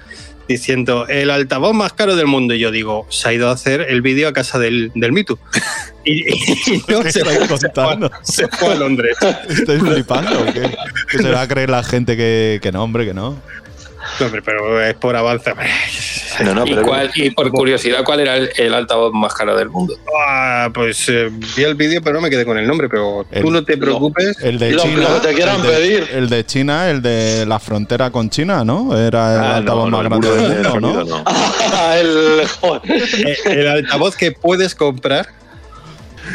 diciendo 0.49 1.07
el 1.07 1.29
altavoz 1.29 1.73
más 1.73 1.93
caro 1.93 2.15
del 2.15 2.27
mundo. 2.27 2.53
Y 2.55 2.59
yo 2.59 2.71
digo, 2.71 3.05
se 3.09 3.29
ha 3.29 3.33
ido 3.33 3.49
a 3.49 3.53
hacer 3.53 3.81
el 3.87 4.01
vídeo 4.01 4.27
a 4.27 4.33
casa 4.33 4.59
del, 4.59 4.91
del 4.95 5.13
Mitu. 5.13 5.39
Y, 6.05 6.27
y 6.27 6.83
no 6.87 7.03
¿Qué 7.03 7.11
se 7.11 7.19
estáis 7.19 7.37
fue, 7.37 7.57
se 7.57 7.69
fue 7.69 7.71
contando? 7.73 8.11
se 8.23 8.47
fue 8.47 8.71
a 8.71 8.75
Londres. 8.75 9.15
¿Estáis 9.47 9.79
flipando 9.81 10.41
o 10.41 10.45
qué? 10.45 10.75
¿Qué 11.11 11.17
se 11.19 11.29
va 11.29 11.41
a 11.41 11.47
creer 11.47 11.69
la 11.69 11.83
gente 11.83 12.17
que, 12.17 12.59
que 12.63 12.71
no, 12.71 12.83
hombre, 12.83 13.05
que 13.05 13.13
no? 13.13 13.37
No, 14.19 14.25
hombre, 14.25 14.41
pero 14.41 14.81
es 14.83 14.95
por 14.95 15.15
avance. 15.15 15.51
No, 16.43 16.53
no, 16.53 16.65
¿Y, 16.65 16.69
pero 16.69 16.83
cuál- 16.85 17.11
y 17.15 17.29
por 17.31 17.49
curiosidad, 17.51 18.03
¿cuál 18.03 18.19
era 18.21 18.37
el, 18.37 18.49
el 18.57 18.73
altavoz 18.73 19.13
más 19.13 19.33
caro 19.33 19.55
del 19.57 19.69
mundo? 19.69 19.95
Ah, 20.27 20.69
pues 20.73 21.07
eh, 21.09 21.29
vi 21.55 21.63
el 21.63 21.75
vídeo, 21.75 22.01
pero 22.01 22.15
no 22.15 22.21
me 22.21 22.29
quedé 22.29 22.45
con 22.45 22.57
el 22.57 22.67
nombre. 22.67 22.87
Pero 22.89 23.25
tú 23.41 23.51
no 23.51 23.63
te 23.63 23.77
preocupes. 23.77 24.37
El 24.41 24.59
de 24.59 24.71
Lo- 24.71 24.83
China. 24.83 25.01
lo 25.09 25.21
que 25.21 25.27
te 25.27 25.33
quieran 25.33 25.55
el 25.57 25.61
de, 25.63 25.67
pedir. 25.69 26.07
El 26.13 26.29
de 26.29 26.45
China, 26.45 26.89
el 26.89 27.01
de 27.01 27.45
la 27.45 27.59
frontera 27.59 28.09
con 28.11 28.29
China, 28.29 28.63
¿no? 28.63 28.97
Era 28.97 29.33
el 29.35 29.39
Ah, 29.41 29.55
altavoz 29.57 29.89
no, 29.89 29.97
más 29.97 30.05
grande 30.19 30.29
del 30.55 30.69
mundo, 30.81 31.03
¿no? 31.05 31.23
el 33.45 33.67
altavoz 33.67 34.15
que 34.15 34.31
puedes 34.31 34.75
comprar 34.75 35.27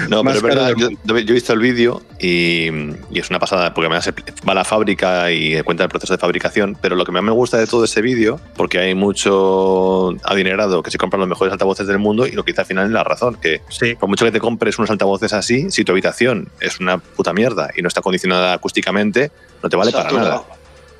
No, 0.09 0.23
pero 0.23 0.37
es 0.37 0.43
verdad, 0.43 0.75
yo, 0.77 0.89
yo 1.05 1.17
he 1.17 1.23
visto 1.23 1.53
el 1.53 1.59
vídeo 1.61 2.03
y, 2.21 2.69
y 3.11 3.19
es 3.19 3.31
una 3.31 3.39
pasada, 3.39 3.73
porque 3.75 3.87
además 3.87 4.09
va 4.47 4.53
a 4.53 4.55
la 4.55 4.65
fábrica 4.65 5.31
y 5.33 5.61
cuenta 5.63 5.85
el 5.85 5.91
proceso 5.91 6.13
de 6.13 6.19
fabricación, 6.19 6.77
pero 6.81 6.97
lo 6.97 7.05
que 7.05 7.13
más 7.13 7.23
me 7.23 7.31
gusta 7.33 7.59
de 7.59 7.67
todo 7.67 7.85
ese 7.85 8.03
vídeo, 8.03 8.41
porque 8.57 8.79
hay 8.79 8.95
mucho 8.95 10.11
adinerado 10.25 10.83
que 10.83 10.91
se 10.91 10.99
compran 10.99 11.21
los 11.21 11.29
mejores 11.29 11.53
altavoces 11.53 11.87
del 11.87 11.99
mundo 11.99 12.27
y 12.27 12.33
lo 12.33 12.45
que 12.45 12.53
dice 12.53 12.63
al 12.63 12.67
final 12.67 12.87
es 12.87 12.93
la 12.93 13.05
razón, 13.05 13.37
que 13.37 13.61
Sí. 13.69 13.95
por 13.95 14.09
mucho 14.09 14.25
que 14.25 14.33
te 14.33 14.41
compres 14.41 14.79
unos 14.79 14.91
altavoces 14.91 15.33
así, 15.33 15.71
si 15.71 15.85
tu 15.85 15.93
habitación 15.93 16.49
es 16.61 16.81
una 16.81 16.99
puta 16.99 17.33
mierda 17.33 17.71
y 17.77 17.83
no 17.83 17.89
está 17.89 18.01
acondicionada 18.01 18.53
acústicamente, 18.55 19.31
no 19.63 19.69
te 19.69 19.77
vale 19.77 19.93
para 19.93 20.11
nada. 20.13 20.43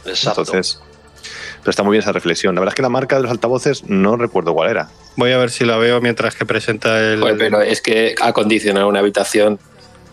Exacto. 0.07 0.41
Entonces, 0.43 0.81
pero 1.65 1.71
está 1.71 1.83
muy 1.83 1.93
bien 1.93 2.03
esa 2.03 2.13
reflexión. 2.13 2.55
La 2.55 2.61
verdad 2.61 2.73
es 2.73 2.77
que 2.77 2.83
la 2.83 2.91
marca 2.91 3.17
de 3.17 3.23
los 3.23 3.31
altavoces 3.31 3.85
no 3.89 4.19
recuerdo 4.19 4.53
cuál 4.53 4.69
era. 4.69 4.91
Voy 5.17 5.33
a 5.33 5.39
ver 5.39 5.51
si 5.51 5.65
la 5.65 5.79
veo 5.79 5.99
mientras 6.03 6.35
que 6.35 6.45
presenta 6.45 7.01
el. 7.01 7.21
Joder, 7.21 7.39
pero 7.39 7.63
es 7.63 7.81
que 7.81 8.15
acondicionar 8.21 8.85
una 8.85 8.99
habitación 8.99 9.59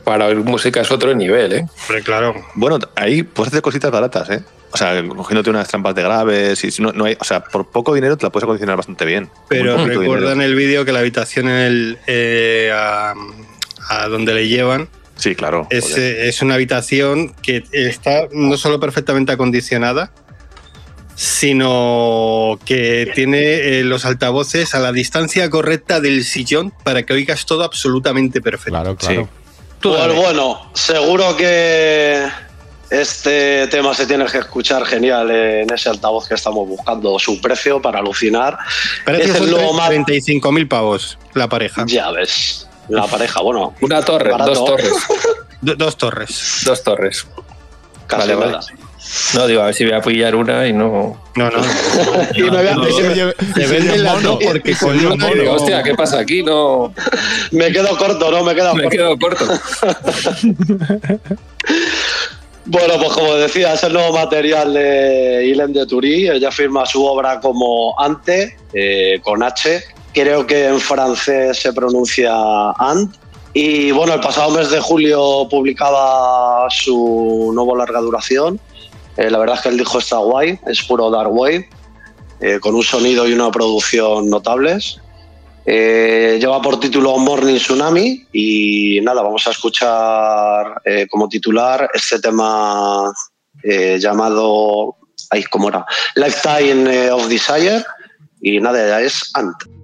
para 0.06 0.28
oír 0.28 0.38
música 0.38 0.80
es 0.80 0.90
otro 0.92 1.14
nivel, 1.14 1.52
¿eh? 1.52 1.66
Hombre, 1.82 2.04
claro. 2.04 2.34
Bueno, 2.56 2.80
ahí 2.96 3.24
puedes 3.24 3.52
hacer 3.52 3.62
cositas 3.62 3.92
baratas, 3.92 4.30
¿eh? 4.30 4.44
O 4.72 4.78
sea, 4.78 5.06
cogiéndote 5.06 5.50
unas 5.50 5.68
trampas 5.68 5.94
de 5.94 6.04
graves 6.04 6.64
y 6.64 6.72
si 6.72 6.82
no, 6.82 6.94
no 6.94 7.04
hay, 7.04 7.18
o 7.20 7.24
sea, 7.26 7.44
por 7.44 7.70
poco 7.70 7.94
dinero 7.94 8.16
te 8.18 8.26
la 8.26 8.30
puedes 8.30 8.46
acondicionar 8.46 8.78
bastante 8.78 9.04
bien. 9.04 9.30
Pero 9.50 9.86
recuerda 9.86 10.32
en 10.32 10.42
el 10.42 10.56
vídeo 10.56 10.86
que 10.86 10.94
la 10.94 11.00
habitación 11.00 11.50
en 11.50 11.58
el, 11.58 11.98
eh, 12.08 12.72
a, 12.74 13.14
a 13.90 14.08
donde 14.08 14.34
le 14.34 14.48
llevan 14.48 14.88
Sí, 15.18 15.36
claro. 15.36 15.68
es, 15.70 15.98
eh, 15.98 16.30
es 16.30 16.42
una 16.42 16.56
habitación 16.56 17.34
que 17.44 17.64
está 17.74 18.28
no 18.32 18.58
solo 18.58 18.80
perfectamente 18.80 19.32
acondicionada, 19.34 20.12
sino 21.22 22.58
que 22.66 23.12
tiene 23.14 23.38
eh, 23.80 23.84
los 23.84 24.06
altavoces 24.06 24.74
a 24.74 24.80
la 24.80 24.92
distancia 24.92 25.48
correcta 25.52 26.00
del 26.00 26.24
sillón 26.24 26.74
para 26.84 27.04
que 27.04 27.14
oigas 27.14 27.46
todo 27.46 27.64
absolutamente 27.64 28.42
perfecto. 28.42 28.72
Claro, 28.72 28.96
claro. 28.96 29.30
Pues 29.80 30.00
dale. 30.00 30.14
bueno, 30.16 30.72
seguro 30.74 31.38
que 31.38 32.28
este 32.90 33.68
tema 33.68 33.94
se 33.94 34.08
tiene 34.08 34.26
que 34.26 34.40
escuchar 34.40 34.84
genial 34.84 35.30
en 35.30 35.72
ese 35.72 35.90
altavoz 35.90 36.28
que 36.28 36.34
estamos 36.34 36.68
buscando. 36.68 37.20
Su 37.20 37.40
precio 37.40 37.80
para 37.80 38.00
alucinar. 38.00 38.58
Parece 39.06 39.30
es 39.30 39.36
el. 39.36 39.54
35.000 39.54 40.68
pavos 40.68 41.20
la 41.36 41.48
pareja. 41.48 41.84
Ya 41.88 42.10
ves. 42.10 42.68
La 42.90 43.06
pareja, 43.06 43.42
bueno. 43.42 43.76
Una 43.82 44.02
torre, 44.02 44.32
Barato. 44.32 44.54
dos 44.56 44.66
torres. 44.66 44.94
Do- 45.62 45.76
dos 45.76 45.98
torres. 45.98 46.62
Dos 46.66 46.84
torres. 46.84 47.28
Casi 48.08 48.34
Vale, 48.34 48.36
vale. 48.36 48.58
No, 49.34 49.48
digo, 49.48 49.62
a 49.62 49.66
ver 49.66 49.74
si 49.74 49.84
voy 49.86 49.94
a 49.94 50.02
pillar 50.02 50.36
una 50.36 50.68
y 50.68 50.74
no. 50.74 51.22
No, 51.36 51.50
no. 51.50 51.58
Y 52.36 52.42
me 52.44 52.50
voy 52.50 52.68
a- 52.68 52.76
No, 52.76 52.86
Ese 52.88 53.04
no, 53.04 53.14
lleve- 53.16 53.34
Te 53.54 53.64
ese 53.64 53.74
venden 53.74 53.84
lleve 53.84 53.98
las 54.00 54.14
mono. 54.16 54.30
dos 54.30 54.40
porque 54.44 54.74
lleve 54.74 55.08
una 55.08 55.26
mono. 55.28 55.42
Digo, 55.42 55.54
hostia, 55.54 55.84
¿qué 55.84 55.96
pasa 55.96 56.20
aquí? 56.20 56.44
No. 56.44 56.94
Me 57.52 57.72
quedo 57.72 57.98
corto, 57.98 58.32
¿no? 58.32 58.44
Me 58.44 58.56
quedo 58.56 58.74
Me 58.76 58.84
corto. 58.84 58.98
quedo 58.98 59.18
corto. 59.20 59.46
Bueno, 62.66 62.94
pues 63.00 63.10
como 63.14 63.34
decía, 63.36 63.74
es 63.74 63.84
el 63.84 63.94
nuevo 63.94 64.14
material 64.14 64.74
de 64.74 65.46
Ilem 65.48 65.74
de 65.74 65.86
Turí. 65.88 66.30
Ella 66.30 66.52
firma 66.52 66.86
su 66.86 67.04
obra 67.04 67.40
como 67.40 68.00
Ante, 68.00 68.56
eh, 68.74 69.20
con 69.24 69.42
H. 69.44 69.84
Creo 70.14 70.46
que 70.46 70.68
en 70.68 70.80
francés 70.80 71.58
se 71.58 71.74
pronuncia 71.74 72.32
Ant. 72.78 73.16
Y 73.54 73.92
bueno, 73.92 74.14
el 74.14 74.20
pasado 74.22 74.52
mes 74.52 74.70
de 74.70 74.80
julio 74.80 75.48
publicaba 75.50 76.68
su 76.70 77.52
nuevo 77.54 77.76
larga 77.76 78.00
duración. 78.00 78.60
Eh, 79.18 79.30
la 79.30 79.38
verdad 79.38 79.58
es 79.58 79.62
que 79.62 79.70
el 79.70 79.78
disco 79.78 80.00
está 80.00 80.18
guay, 80.18 80.60
es 80.68 80.82
puro 80.84 81.10
dark 81.10 81.32
wave, 81.34 81.70
eh, 82.40 82.60
con 82.60 82.76
un 82.76 82.84
sonido 82.84 83.28
y 83.28 83.34
una 83.34 83.52
producción 83.52 84.30
notables. 84.30 85.00
Eh, 85.66 86.38
lleva 86.40 86.62
por 86.62 86.80
título 86.80 87.18
Morning 87.18 87.58
Tsunami 87.58 88.26
y 88.34 89.00
nada, 89.04 89.22
vamos 89.22 89.46
a 89.46 89.52
escuchar 89.52 90.82
como 91.10 91.30
titular 91.30 91.88
este 91.94 92.20
tema 92.20 93.14
llamado, 94.00 94.96
ay, 95.30 95.44
¿cómo 95.44 95.70
era? 95.70 95.86
Lifetime 96.16 97.12
of 97.12 97.28
Desire 97.28 97.84
y 98.42 98.60
nada, 98.60 98.88
ya 98.88 99.02
es 99.02 99.30
Ant. 99.36 99.81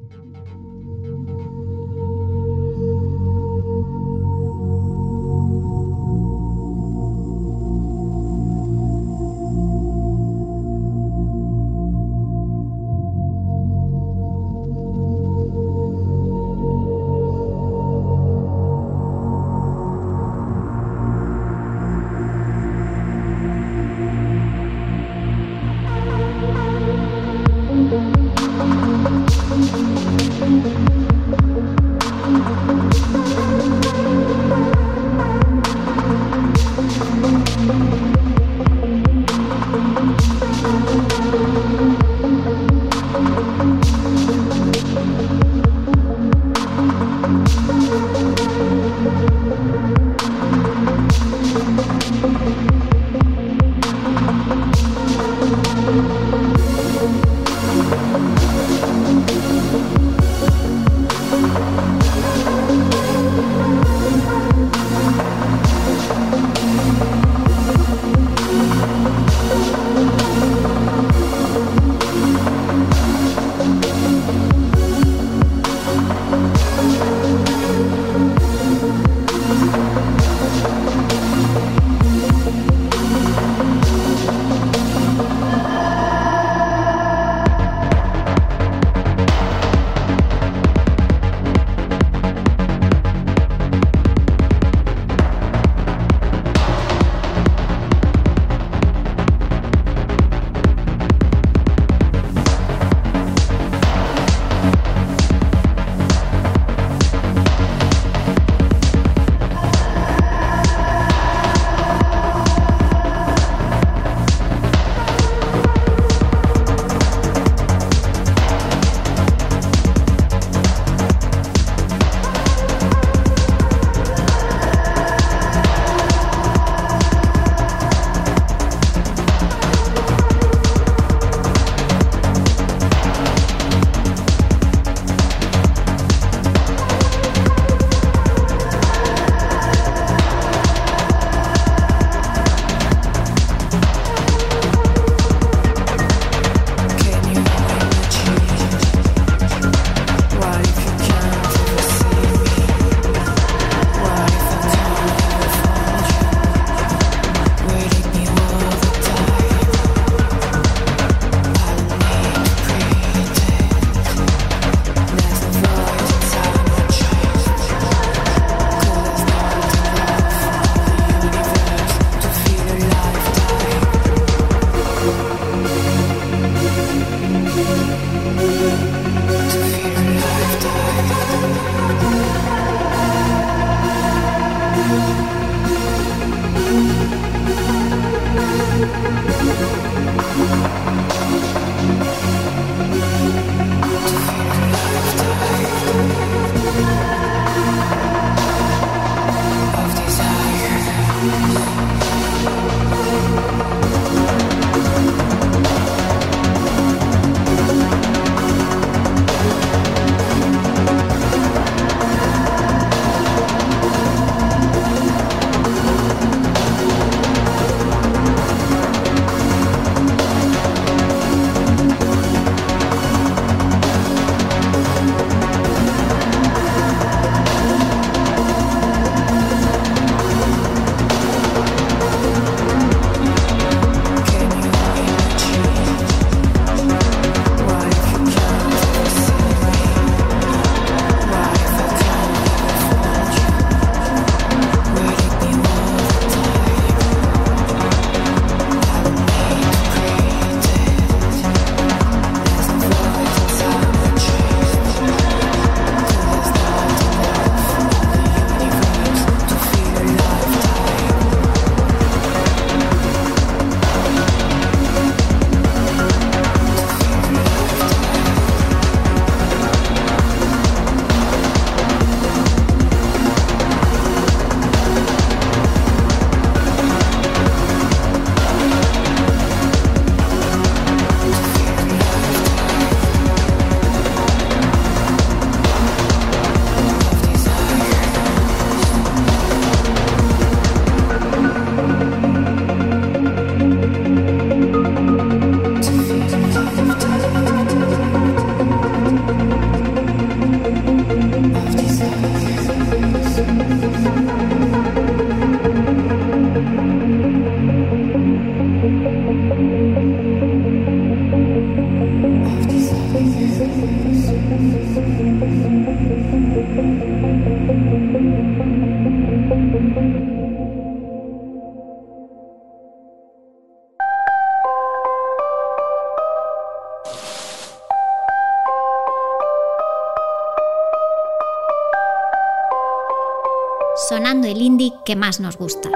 Que 335.07 335.15
más 335.15 335.39
nos 335.39 335.57
gusta. 335.57 335.89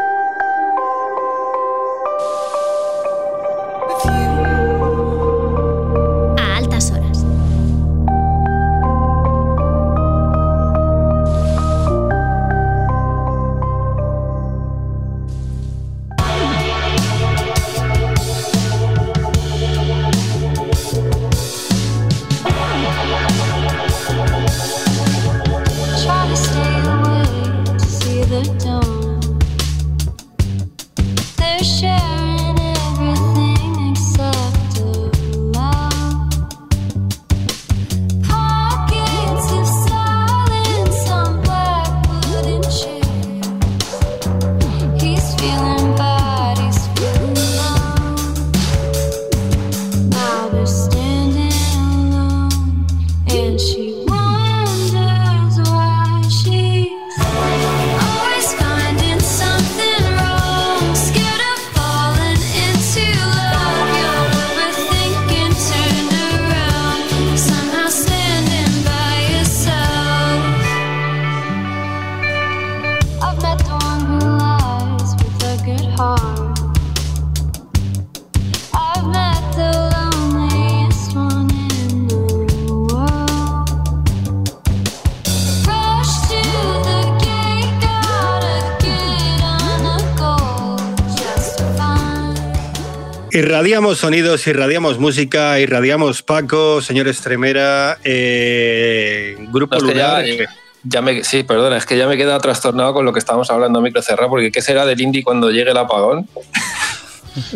Irradiamos 93.34 94.00
sonidos, 94.00 94.46
irradiamos 94.46 95.00
música, 95.00 95.58
irradiamos 95.58 96.22
Paco, 96.22 96.82
señor 96.82 97.08
Estremera, 97.08 97.98
eh, 98.04 99.38
Grupo 99.54 99.78
No, 99.78 99.88
es 99.88 99.94
que 99.94 99.98
ya, 99.98 100.20
Lunar. 100.22 100.50
ya 100.84 101.02
me, 101.02 101.24
sí, 101.24 101.44
perdona, 101.44 101.78
es 101.78 101.86
que 101.86 101.98
ya 101.98 102.08
me 102.08 102.15
he 102.15 102.17
quedado 102.17 102.39
trastornado 102.41 102.94
con 102.94 103.06
lo 103.06 103.13
que 103.13 103.20
estábamos 103.20 103.50
hablando 103.50 103.80
a 103.80 103.82
micro 103.82 104.02
cerrado, 104.02 104.30
porque 104.32 104.52
¿qué 104.52 104.62
será 104.62 104.86
del 104.86 105.00
indie 105.00 105.24
cuando 105.24 105.50
llegue 105.50 105.72
el 105.72 105.78
apagón? 105.78 106.28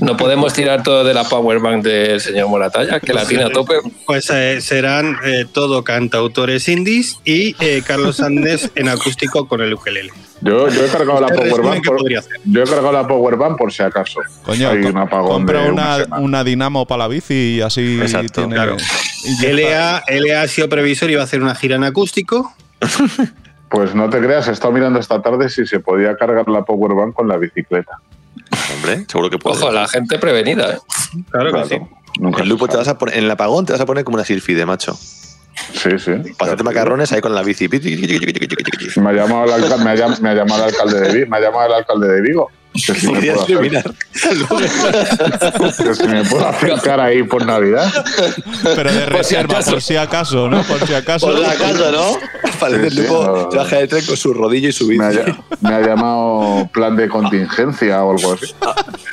No 0.02 0.16
podemos 0.16 0.54
tirar 0.54 0.84
todo 0.84 1.04
de 1.04 1.14
la 1.14 1.24
powerbank 1.26 1.84
del 1.84 2.22
señor 2.22 2.48
Moratalla, 2.48 3.00
que 3.00 3.14
la 3.14 3.26
tiene 3.26 3.44
a 3.44 3.50
tope. 3.50 3.76
Pues 4.06 4.30
eh, 4.30 4.62
serán 4.62 5.18
eh, 5.26 5.46
todo 5.52 5.84
cantautores 5.84 6.68
indies 6.70 7.20
y 7.26 7.56
eh, 7.60 7.82
Carlos 7.86 8.20
Andes 8.22 8.72
en 8.76 8.88
acústico 8.90 9.48
con 9.48 9.62
el 9.62 9.74
ukelele. 9.74 10.12
Yo, 10.42 10.68
yo 10.70 10.86
he 10.86 10.90
cargado 10.90 11.20
la 11.22 11.28
Powerbank 11.28 11.82
que 11.84 11.90
por, 11.90 12.10
yo 12.10 12.62
he 12.62 12.66
cargado 12.66 12.92
la 12.92 13.08
Powerbank 13.08 13.58
por 13.58 13.72
si 13.74 13.84
acaso. 13.84 14.20
Coño, 14.44 14.70
Hay 14.70 14.82
co- 14.82 14.90
un 14.90 14.98
apagón 14.98 15.32
compra 15.32 15.62
una, 16.20 16.44
dinamo 16.44 16.86
para 16.86 17.00
la 17.00 17.08
bici 17.08 17.56
y 17.58 17.62
así 17.62 18.00
Exacto, 18.02 18.42
tiene. 18.42 18.56
claro. 18.56 18.78
LA, 19.42 20.04
LA 20.08 20.42
ha 20.42 20.48
sido 20.48 20.70
previsor 20.70 21.10
y 21.10 21.16
va 21.16 21.22
a 21.22 21.24
hacer 21.26 21.42
una 21.42 21.56
gira 21.56 21.76
en 21.78 21.84
acústico. 21.84 22.54
Pues 23.70 23.96
no 23.96 24.10
te 24.10 24.20
creas, 24.20 24.48
he 24.48 24.52
estado 24.52 24.72
mirando 24.74 25.00
esta 25.00 25.22
tarde 25.22 25.50
si 25.50 25.66
se 25.66 25.80
podía 25.80 26.16
cargar 26.16 26.48
la 26.48 26.64
Powerbank 26.64 27.14
con 27.16 27.28
la 27.28 27.38
bicicleta. 27.38 28.00
Hombre, 28.74 29.06
seguro 29.08 29.30
que 29.30 29.38
puede. 29.38 29.58
Ojo, 29.58 29.72
la 29.72 29.88
gente 29.88 30.18
prevenida. 30.20 30.74
¿eh? 30.74 30.78
Claro 31.30 31.46
que 31.46 31.52
Claro, 31.52 31.68
sí. 31.68 31.80
nunca 32.20 32.40
En 32.40 32.44
se 32.44 32.50
Lupo 32.50 32.68
te 32.68 32.78
vas 32.78 32.88
a 32.88 32.98
poner, 32.98 33.18
en 33.18 33.26
el 33.26 33.32
apagón 33.32 33.66
te 33.66 33.74
vas 33.74 33.82
a 33.82 33.86
poner 33.86 34.04
como 34.04 34.16
una 34.16 34.26
silfide, 34.26 34.66
macho. 34.66 34.98
Sí, 35.74 35.90
sí. 35.98 36.12
Para 36.38 36.52
hacerte 36.52 36.64
macarrones 36.64 37.12
ahí 37.12 37.22
con 37.22 37.34
la 37.34 37.42
bici. 37.42 37.68
Me 37.68 39.10
ha 39.10 39.14
llamado 39.14 39.46
el, 39.56 39.72
ha 39.72 39.78
me 39.78 39.90
ha 40.30 40.34
llamado 40.34 40.64
el 40.64 40.70
alcalde 40.70 41.00
de 41.00 41.14
Vigo. 41.14 41.28
Me 41.30 41.38
ha 41.38 41.40
llamado 41.42 41.68
el 41.68 41.74
alcalde 41.74 42.08
de 42.08 42.22
Vigo. 42.22 42.52
Que 42.76 42.94
si, 42.94 43.08
me 43.08 43.14
Podrías 43.14 43.38
puedo 43.40 43.62
que 43.62 43.70
si 45.96 46.08
me 46.08 46.26
puedo 46.26 46.48
acercar 46.48 47.00
ahí 47.00 47.24
por 47.24 47.46
Navidad. 47.46 47.92
Pero 48.64 48.92
de 48.92 49.06
reserva, 49.06 49.62
por 49.62 49.82
si 49.82 49.96
acaso, 49.96 50.50
¿no? 50.50 50.62
Por 50.64 50.86
si 50.86 50.94
acaso. 50.94 51.28
Por 51.28 51.40
si 51.40 51.46
acaso, 51.46 51.92
¿no? 51.92 52.18
Parece 52.60 52.90
Sí, 52.90 52.98
sí, 52.98 53.02
Lupo 53.04 53.24
no. 53.26 53.52
se 53.52 53.58
baja 53.58 53.78
del 53.78 53.88
tren 53.88 54.06
con 54.06 54.18
su 54.18 54.34
rodillo 54.34 54.70
y 54.70 54.74
su 54.74 54.88
bici. 54.88 55.02
Me 55.02 55.70
me 55.70 55.76
ha 55.76 55.82
llamado 55.82 56.70
plan 56.74 56.96
de 56.96 57.08
contingencia 57.08 58.04
o 58.04 58.18
algo 58.18 58.34
así. 58.34 58.54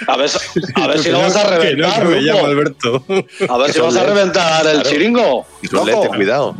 A 0.06 0.16
ver, 0.16 0.30
a 0.74 0.86
ver 0.86 0.98
si 0.98 1.10
lo 1.10 1.18
vas 1.20 1.36
a 1.36 1.58
Que 1.58 1.76
no, 1.76 1.88
reventar, 1.88 2.02
que 2.02 2.08
me 2.08 2.20
llamo 2.20 2.46
Alberto. 2.46 3.04
A 3.48 3.58
ver 3.58 3.72
si 3.72 3.80
vas 3.80 3.96
a 3.96 4.04
reventar 4.04 4.66
el 4.66 4.82
chiringo. 4.82 5.46
Y 5.62 5.68
lente, 5.86 6.08
cuidado. 6.08 6.56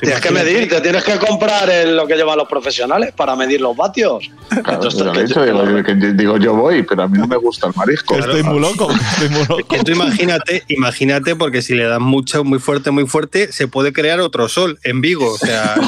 Tienes 0.00 0.20
que 0.20 0.30
medir, 0.32 0.68
te 0.68 0.80
tienes 0.80 1.04
que 1.04 1.16
comprar 1.18 1.70
el- 1.70 1.96
lo 1.96 2.06
que 2.06 2.16
llevan 2.16 2.36
los 2.36 2.48
profesionales 2.48 3.12
para 3.16 3.36
medir 3.36 3.60
los 3.60 3.76
vatios. 3.76 4.28
Claro, 4.48 4.88
Esto 4.88 4.90
yo 4.90 4.98
es 4.98 5.06
lo 5.06 5.12
que- 5.12 5.22
dicho, 5.24 5.42
digo, 5.44 5.64
yo- 5.64 5.84
que- 5.84 5.94
digo, 5.94 6.36
yo 6.38 6.54
voy, 6.54 6.82
pero 6.82 7.04
a 7.04 7.08
mí 7.08 7.18
no 7.18 7.26
me 7.26 7.36
gusta 7.36 7.68
el 7.68 7.72
marisco. 7.76 8.16
Estoy 8.16 8.42
muy 8.42 8.58
loco, 8.60 8.90
estoy 8.90 9.28
muy 9.28 9.46
loco. 9.46 9.68
Que 9.68 9.78
tú 9.84 9.92
imagínate, 9.92 10.64
imagínate, 10.68 11.36
porque 11.36 11.62
si 11.62 11.74
le 11.74 11.84
dan 11.84 12.02
mucho, 12.02 12.42
muy 12.44 12.58
fuerte, 12.58 12.90
muy 12.90 13.06
fuerte, 13.06 13.52
se 13.52 13.68
puede 13.68 13.92
crear 13.92 14.20
otro 14.20 14.48
sol 14.48 14.78
en 14.82 15.00
Vigo. 15.00 15.32
O 15.32 15.38
sea. 15.38 15.76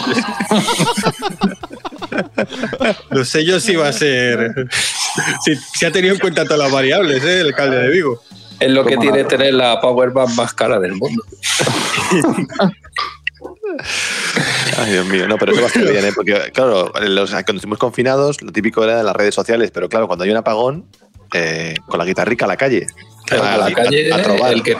no 3.10 3.24
sé 3.24 3.44
yo 3.44 3.60
si 3.60 3.74
va 3.76 3.88
a 3.88 3.92
ser. 3.92 4.68
Si, 5.44 5.54
si 5.56 5.84
ha 5.84 5.92
tenido 5.92 6.14
en 6.14 6.20
cuenta 6.20 6.44
todas 6.44 6.58
las 6.58 6.72
variables, 6.72 7.22
¿eh? 7.24 7.40
el 7.40 7.46
alcalde 7.48 7.78
de 7.78 7.88
Vigo. 7.90 8.22
Es 8.60 8.70
lo 8.70 8.84
que 8.84 8.96
tiene 8.96 9.24
tener 9.24 9.54
la 9.54 9.80
powerbank 9.80 10.30
más 10.36 10.54
cara 10.54 10.78
del 10.78 10.92
mundo. 10.92 11.22
Ay, 14.78 14.92
Dios 14.92 15.06
mío, 15.06 15.28
no, 15.28 15.36
pero 15.36 15.52
eso 15.52 15.60
va 15.60 15.66
a 15.66 15.68
estar 15.68 15.90
bien, 15.90 16.04
¿eh? 16.04 16.12
Porque, 16.14 16.50
claro, 16.52 16.92
los, 17.00 17.30
cuando 17.30 17.54
estuvimos 17.54 17.78
confinados, 17.78 18.42
lo 18.42 18.52
típico 18.52 18.84
era 18.84 19.02
las 19.02 19.14
redes 19.14 19.34
sociales, 19.34 19.70
pero 19.72 19.88
claro, 19.88 20.06
cuando 20.06 20.24
hay 20.24 20.30
un 20.30 20.36
apagón, 20.36 20.86
eh, 21.32 21.74
con 21.86 21.98
la 21.98 22.04
guitarrica 22.04 22.44
a 22.44 22.48
la 22.48 22.56
calle. 22.56 22.86
a 23.30 23.56
la 23.56 23.72
calle, 23.72 24.12
a 24.12 24.22
trobar. 24.22 24.52
el 24.52 24.62
que, 24.62 24.76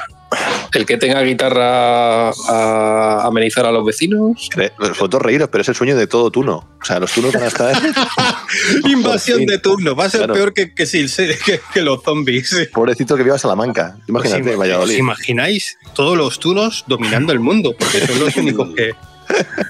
el 0.75 0.87
que 0.87 0.97
tenga 0.97 1.21
guitarra 1.23 2.31
a 2.31 3.27
amenizar 3.27 3.67
a 3.67 3.73
los 3.73 3.85
vecinos. 3.85 4.49
Vosotros 4.79 5.23
reíros, 5.23 5.49
pero 5.51 5.63
es 5.63 5.69
el 5.69 5.75
sueño 5.75 5.97
de 5.97 6.07
todo 6.07 6.31
tuno. 6.31 6.69
O 6.81 6.85
sea, 6.85 6.99
los 7.01 7.13
tunos 7.13 7.33
van 7.33 7.45
a 7.45 7.47
estar. 7.49 7.75
Invasión 8.89 9.47
de 9.47 9.59
turno. 9.59 9.95
Va 9.95 10.05
a 10.07 10.11
ser 10.11 10.21
Claro. 10.21 10.35
peor 10.35 10.55
que, 10.55 10.75
que, 10.75 10.85
que, 11.45 11.61
que 11.73 11.83
los 11.83 12.03
zombies. 12.03 12.69
Pobrecito 12.73 13.17
que 13.17 13.23
viva 13.23 13.39
Salamanca. 13.39 13.97
Imagínate, 14.09 14.43
¿Os 14.43 14.55
ima- 14.55 14.59
Valladolid. 14.59 14.95
¿Os 14.95 14.99
imagináis 15.01 15.79
todos 15.95 16.17
los 16.17 16.39
tunos 16.39 16.85
dominando 16.87 17.33
el 17.33 17.41
mundo? 17.41 17.75
Porque 17.79 18.07
son 18.07 18.19
los 18.21 18.37
únicos 18.37 18.75
que. 18.75 18.93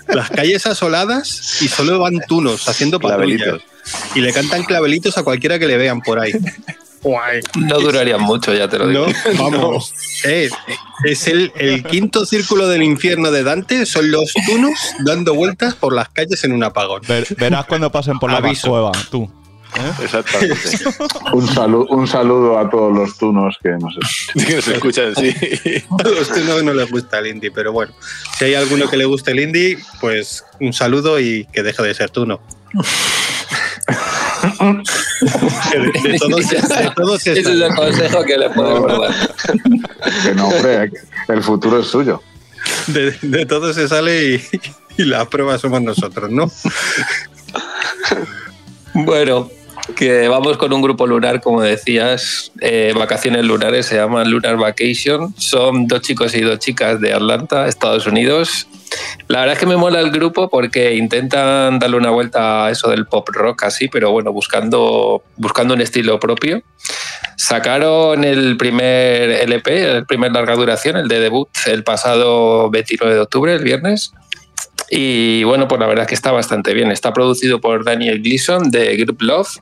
Las 0.09 0.31
calles 0.31 0.67
asoladas 0.67 1.63
y 1.63 1.69
solo 1.69 2.01
van 2.01 2.19
tunos 2.27 2.69
haciendo 2.69 2.99
patrullas. 2.99 3.43
Clavelitos. 3.43 3.63
Y 4.17 4.21
le 4.21 4.33
cantan 4.33 4.65
clavelitos 4.65 5.17
a 5.17 5.23
cualquiera 5.23 5.59
que 5.61 5.67
le 5.67 5.77
vean 5.77 6.01
por 6.01 6.19
ahí. 6.19 6.33
Guay. 7.05 7.41
No 7.57 7.79
durarían 7.79 8.21
mucho, 8.23 8.53
ya 8.53 8.67
te 8.69 8.79
lo 8.79 8.89
digo. 8.89 9.07
No, 9.37 9.51
vamos. 9.51 9.95
Eh, 10.25 10.51
es 11.05 11.27
el, 11.29 11.53
el 11.57 11.85
quinto 11.85 12.25
círculo 12.27 12.67
del 12.67 12.83
infierno 12.83 13.31
de 13.31 13.45
Dante. 13.45 13.87
Son 13.87 14.11
los 14.11 14.33
tunos 14.47 14.73
dando 15.05 15.35
vueltas 15.35 15.75
por 15.75 15.93
las 15.95 16.09
calles 16.09 16.43
en 16.45 16.53
un 16.53 16.65
apagón. 16.65 17.03
Ver- 17.07 17.27
verás 17.39 17.67
cuando 17.67 17.93
pasen 17.93 18.19
por 18.19 18.33
la 18.33 18.41
cueva, 18.63 18.91
tú. 19.11 19.31
¿eh? 19.77 20.03
Exactamente. 20.05 20.57
Un, 21.33 21.47
saludo, 21.49 21.87
un 21.91 22.07
saludo 22.07 22.59
a 22.59 22.71
todos 22.71 22.97
los 22.97 23.19
tunos 23.19 23.57
que 23.63 23.71
nos 23.71 23.97
escuchan. 23.97 24.45
que 24.47 24.55
nos 24.57 24.69
escuchan, 24.69 25.15
sí. 25.17 25.35
A 25.99 26.09
los 26.09 26.29
tunos 26.29 26.63
no 26.63 26.73
les 26.73 26.91
gusta 26.91 27.19
el 27.19 27.27
indie, 27.27 27.51
pero 27.51 27.73
bueno. 27.73 27.93
Si 28.39 28.45
hay 28.47 28.55
alguno 28.55 28.89
que 28.89 28.97
le 28.97 29.05
guste 29.05 29.33
el 29.33 29.41
indie, 29.41 29.79
pues 30.01 30.45
un 30.61 30.73
saludo 30.73 31.19
y 31.21 31.47
que 31.53 31.63
deje 31.63 31.83
de 31.83 31.93
ser 31.95 32.11
tuno. 32.11 32.41
De, 34.61 36.11
de 36.11 36.19
todos, 36.19 36.49
de 36.49 36.91
todos 36.95 37.23
se 37.23 37.33
Ese 37.33 37.41
es 37.41 37.47
el 37.61 37.75
consejo 37.75 38.25
que 38.25 38.37
le 38.39 38.51
podemos 38.51 39.01
dar. 39.01 39.15
Que 40.23 40.35
no, 40.35 40.49
hombre, 40.49 40.91
el 41.29 41.43
futuro 41.43 41.81
es 41.81 41.87
suyo. 41.87 42.23
de, 42.87 43.11
de 43.23 43.47
todo 43.47 43.73
se 43.73 43.89
sale 43.89 44.35
y, 44.35 44.43
y 45.03 45.05
la 45.05 45.25
prueba 45.29 45.59
somos 45.59 45.83
nosotros, 45.83 46.31
¿no? 46.31 46.51
Bueno, 48.95 49.51
que 49.97 50.29
vamos 50.29 50.57
con 50.57 50.73
un 50.73 50.81
grupo 50.81 51.07
lunar, 51.07 51.41
como 51.41 51.61
decías, 51.61 52.53
eh, 52.61 52.93
vacaciones 52.97 53.45
lunares, 53.45 53.87
se 53.87 53.97
llaman 53.97 54.31
Lunar 54.31 54.57
Vacation. 54.57 55.35
Son 55.37 55.87
dos 55.87 56.01
chicos 56.01 56.35
y 56.35 56.41
dos 56.41 56.59
chicas 56.59 57.01
de 57.01 57.13
Atlanta, 57.13 57.69
Estados 57.69 58.07
Unidos. 58.07 58.67
La 59.29 59.41
verdad 59.41 59.55
es 59.55 59.59
que 59.59 59.67
me 59.67 59.77
mola 59.77 60.01
el 60.01 60.11
grupo 60.11 60.49
porque 60.49 60.95
intentan 60.95 61.79
darle 61.79 61.97
una 61.97 62.11
vuelta 62.11 62.67
a 62.67 62.71
eso 62.71 62.89
del 62.91 63.07
pop 63.07 63.29
rock 63.31 63.65
así, 63.65 63.89
pero 63.89 64.11
bueno, 64.11 64.33
buscando, 64.33 65.23
buscando 65.37 65.75
un 65.75 65.81
estilo 65.81 66.19
propio. 66.19 66.63
Sacaron 67.37 68.25
el 68.25 68.57
primer 68.57 69.31
LP, 69.31 69.97
el 69.97 70.07
primer 70.07 70.33
larga 70.33 70.55
duración, 70.55 70.97
el 70.97 71.09
de 71.09 71.21
debut, 71.21 71.49
el 71.67 71.85
pasado 71.85 72.71
29 72.71 73.15
de 73.15 73.21
octubre, 73.21 73.55
el 73.55 73.65
viernes. 73.65 74.13
Y 74.91 75.45
bueno, 75.45 75.67
pues 75.69 75.81
la 75.81 75.87
verdad 75.87 76.05
es 76.05 76.09
que 76.09 76.15
está 76.15 76.31
bastante 76.31 76.73
bien. 76.75 76.91
Está 76.93 77.13
producido 77.13 77.61
por 77.61 77.85
Daniel 77.85 78.23
Gleason 78.23 78.71
de 78.71 78.97
Group 78.97 79.21
Love 79.21 79.59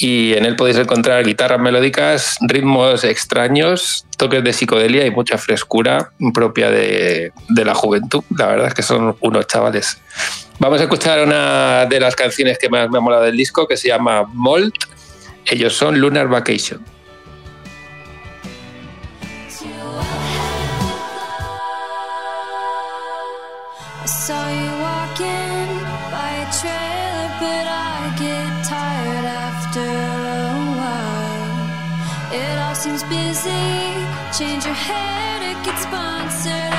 y 0.00 0.34
en 0.34 0.44
él 0.44 0.54
podéis 0.54 0.78
encontrar 0.78 1.24
guitarras 1.24 1.58
melódicas, 1.58 2.36
ritmos 2.40 3.02
extraños, 3.02 4.06
toques 4.16 4.44
de 4.44 4.52
psicodelia 4.52 5.04
y 5.04 5.10
mucha 5.10 5.38
frescura 5.38 6.12
propia 6.32 6.70
de, 6.70 7.32
la 7.48 7.74
juventud. 7.74 8.22
La 8.36 8.46
verdad 8.46 8.68
es 8.68 8.74
que 8.74 8.82
son 8.82 9.16
unos 9.20 9.46
chavales. 9.48 9.98
Vamos 10.60 10.80
a 10.80 10.84
escuchar 10.84 11.24
una 11.24 11.86
de 11.86 11.98
las 11.98 12.14
canciones 12.14 12.58
que 12.58 12.68
más 12.68 12.88
me 12.90 12.98
ha 12.98 13.00
molado 13.00 13.24
del 13.24 13.36
disco 13.36 13.66
que 13.66 13.76
se 13.76 13.88
llama 13.88 14.22
Molt. 14.32 14.74
Ellos 15.44 15.74
son 15.74 16.00
Lunar 16.00 16.28
Vacation. 16.28 16.80
Saw 24.06 24.48
seems 32.88 33.02
busy. 33.04 33.50
Change 34.38 34.64
your 34.64 34.74
hair 34.74 35.40
to 35.40 35.64
get 35.64 35.78
sponsored 35.78 36.77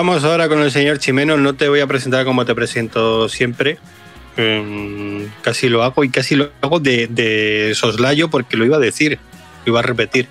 Vamos 0.00 0.24
ahora 0.24 0.48
con 0.48 0.62
el 0.62 0.70
señor 0.70 0.98
Chimeno. 0.98 1.36
No 1.36 1.56
te 1.56 1.68
voy 1.68 1.80
a 1.80 1.86
presentar 1.86 2.24
como 2.24 2.46
te 2.46 2.54
presento 2.54 3.28
siempre. 3.28 3.76
Mm, 4.38 5.24
casi 5.42 5.68
lo 5.68 5.82
hago 5.82 6.02
y 6.04 6.08
casi 6.08 6.36
lo 6.36 6.50
hago 6.62 6.80
de, 6.80 7.06
de 7.06 7.74
soslayo 7.74 8.30
porque 8.30 8.56
lo 8.56 8.64
iba 8.64 8.78
a 8.78 8.80
decir, 8.80 9.18
lo 9.66 9.72
iba 9.72 9.80
a 9.80 9.82
repetir. 9.82 10.26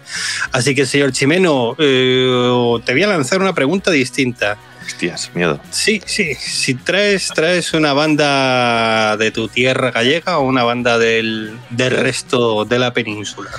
Así 0.52 0.74
que, 0.74 0.88
señor 0.88 1.12
Chimeno, 1.12 1.76
eh, 1.78 2.80
te 2.84 2.94
voy 2.94 3.04
a 3.04 3.08
lanzar 3.10 3.42
una 3.42 3.54
pregunta 3.54 3.92
distinta. 3.92 4.58
Hostias, 4.84 5.30
miedo. 5.36 5.62
Sí, 5.70 6.02
sí. 6.04 6.34
Si 6.34 6.74
traes, 6.74 7.28
traes 7.28 7.72
una 7.76 7.94
banda 7.94 9.18
de 9.18 9.30
tu 9.30 9.50
tierra 9.50 9.92
gallega 9.92 10.40
o 10.40 10.48
una 10.48 10.64
banda 10.64 10.98
del, 10.98 11.56
del 11.70 11.92
resto 11.92 12.66
de 12.66 12.80
la 12.80 12.92
península. 12.92 13.52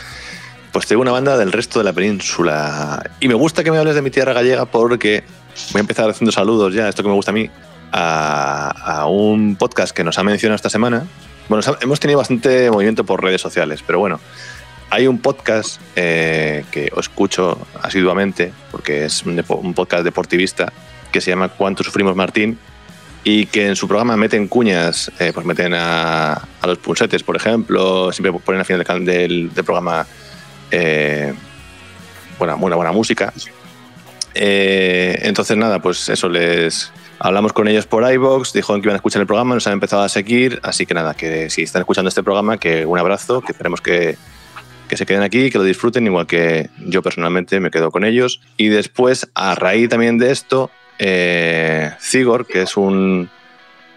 Pues 0.73 0.87
tengo 0.89 1.03
una 1.03 1.13
banda 1.13 1.37
del 1.37 1.53
resto 1.53 1.79
de 1.79 1.85
la 1.85 1.93
península. 1.93 3.09
Y 3.21 3.29
me 3.29 3.35
gusta 3.35 3.63
que 3.63 3.71
me 3.71 3.79
hables 3.79 3.95
de 3.95 4.03
mi 4.03 4.11
tierra 4.11 4.33
gallega 4.33 4.67
porque 4.67 5.23
voy 5.73 5.79
a 5.79 5.81
empezar 5.81 6.11
haciendo 6.11 6.33
saludos 6.33 6.75
ya, 6.75 6.89
esto 6.89 7.03
que 7.03 7.09
me 7.09 7.15
gusta 7.15 7.31
a 7.31 7.35
mí, 7.35 7.51
a, 7.93 9.07
un 9.09 9.57
podcast 9.57 9.95
que 9.95 10.05
nos 10.05 10.19
ha 10.19 10.23
mencionado 10.23 10.57
esta 10.57 10.71
semana. 10.71 11.07
Bueno, 11.49 11.65
hemos 11.81 11.99
tenido 12.01 12.19
bastante 12.19 12.71
movimiento 12.71 13.05
por 13.05 13.23
redes 13.23 13.41
sociales, 13.41 13.83
pero 13.87 13.99
bueno, 13.99 14.21
hay 14.91 15.07
un 15.07 15.19
podcast 15.19 15.81
eh, 15.97 16.65
que 16.71 16.93
escucho 16.97 17.59
asiduamente, 17.83 18.53
porque 18.71 19.05
es 19.05 19.25
un, 19.25 19.43
un 19.49 19.75
podcast 19.75 20.05
deportivista, 20.05 20.73
que 21.11 21.21
se 21.21 21.31
llama 21.31 21.49
¿Cuánto 21.49 21.83
sufrimos 21.83 22.15
Martín? 22.15 22.59
Y 23.23 23.47
que 23.47 23.67
en 23.67 23.77
su 23.77 23.87
programa 23.87 24.17
meten 24.17 24.49
cuñas, 24.49 25.13
eh, 25.19 25.33
pues 25.35 25.45
meten 25.45 25.75
a, 25.75 26.41
los 26.65 26.79
pulsetes, 26.79 27.23
por 27.23 27.37
ejemplo, 27.37 28.13
siempre 28.13 28.33
ponen 28.33 28.61
al 28.61 28.65
final 28.65 29.05
del 29.05 29.51
programa 29.55 30.07
eh, 30.71 31.35
buena, 32.39 32.55
buena, 32.55 32.77
buena 32.77 32.93
música. 32.93 33.33
Eh, 34.35 35.19
entonces, 35.23 35.57
nada, 35.57 35.81
pues 35.81 36.09
eso 36.09 36.29
les 36.29 36.93
hablamos 37.19 37.53
con 37.53 37.69
ellos 37.69 37.87
por 37.87 38.11
iBox, 38.11 38.53
dijeron 38.53 38.81
que 38.81 38.87
iban 38.87 38.95
a 38.95 38.97
escuchar 38.97 39.21
el 39.21 39.27
programa, 39.27 39.55
nos 39.55 39.67
han 39.67 39.75
empezado 39.75 40.03
a 40.03 40.09
seguir, 40.09 40.61
así 40.63 40.87
que 40.87 40.95
nada, 40.95 41.15
que 41.15 41.51
si 41.51 41.63
están 41.63 41.81
escuchando 41.81 42.09
este 42.09 42.23
programa, 42.23 42.59
que 42.59 42.87
un 42.87 42.99
abrazo, 42.99 43.41
que 43.43 43.53
esperemos 43.53 43.81
que, 43.81 44.17
que 44.89 44.97
se 44.97 45.07
queden 45.07 45.23
aquí, 45.23 45.51
que 45.51 45.59
lo 45.59 45.65
disfruten, 45.65 46.07
igual 46.07 46.27
que 46.27 46.71
yo 46.79 47.03
personalmente 47.03 47.61
me 47.61 47.71
quedo 47.71 47.91
con 47.91 48.05
ellos. 48.05 48.41
Y 48.57 48.69
después, 48.69 49.29
a 49.35 49.55
raíz 49.55 49.89
también 49.89 50.19
de 50.19 50.31
esto, 50.33 50.71
eh, 50.99 51.93
Cigor, 52.01 52.47
que 52.47 52.63
es 52.63 52.77
un, 52.77 53.31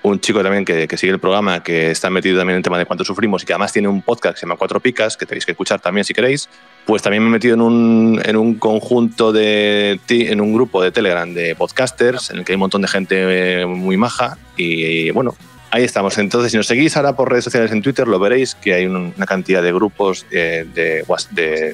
un 0.03 0.19
chico 0.19 0.43
también 0.43 0.65
que, 0.65 0.87
sigue 0.97 1.13
el 1.13 1.19
programa, 1.19 1.63
que 1.63 1.89
está 1.91 2.09
metido 2.09 2.37
también 2.37 2.55
en 2.55 2.57
el 2.57 2.63
tema 2.63 2.77
de 2.77 2.85
cuánto 2.85 3.03
sufrimos 3.05 3.41
y 3.43 3.45
que 3.45 3.53
además 3.53 3.71
tiene 3.73 3.87
un 3.87 4.01
podcast 4.01 4.35
que 4.35 4.39
se 4.41 4.45
llama 4.45 4.57
Cuatro 4.57 4.79
Picas, 4.79 5.15
que 5.17 5.25
tenéis 5.25 5.45
que 5.45 5.53
escuchar 5.53 5.79
también 5.79 6.03
si 6.03 6.13
queréis, 6.13 6.49
pues 6.85 7.01
también 7.01 7.23
me 7.23 7.29
he 7.29 7.31
metido 7.31 7.55
en 7.55 7.61
un, 7.61 8.21
en 8.23 8.35
un 8.35 8.55
conjunto 8.55 9.31
de, 9.31 9.99
en 10.09 10.41
un 10.41 10.53
grupo 10.53 10.83
de 10.83 10.91
Telegram 10.91 11.33
de 11.33 11.55
podcasters, 11.55 12.29
en 12.31 12.39
el 12.39 12.45
que 12.45 12.51
hay 12.51 12.55
un 12.55 12.59
montón 12.61 12.81
de 12.81 12.87
gente 12.89 13.61
eh, 13.61 13.65
muy 13.65 13.95
maja 13.97 14.37
y, 14.57 15.09
bueno, 15.11 15.35
ahí 15.71 15.83
estamos. 15.85 16.17
Entonces, 16.17 16.51
si 16.51 16.57
nos 16.57 16.67
seguís 16.67 16.97
ahora 16.97 17.15
por 17.15 17.29
redes 17.31 17.45
sociales 17.45 17.71
en 17.71 17.81
Twitter, 17.81 18.05
lo 18.07 18.19
veréis 18.19 18.55
que 18.55 18.73
hay 18.73 18.85
un- 18.85 19.13
una 19.15 19.25
cantidad 19.25 19.63
de 19.63 19.71
grupos 19.71 20.25
eh, 20.31 20.65
de, 20.75 21.05
de, 21.31 21.45
de 21.71 21.73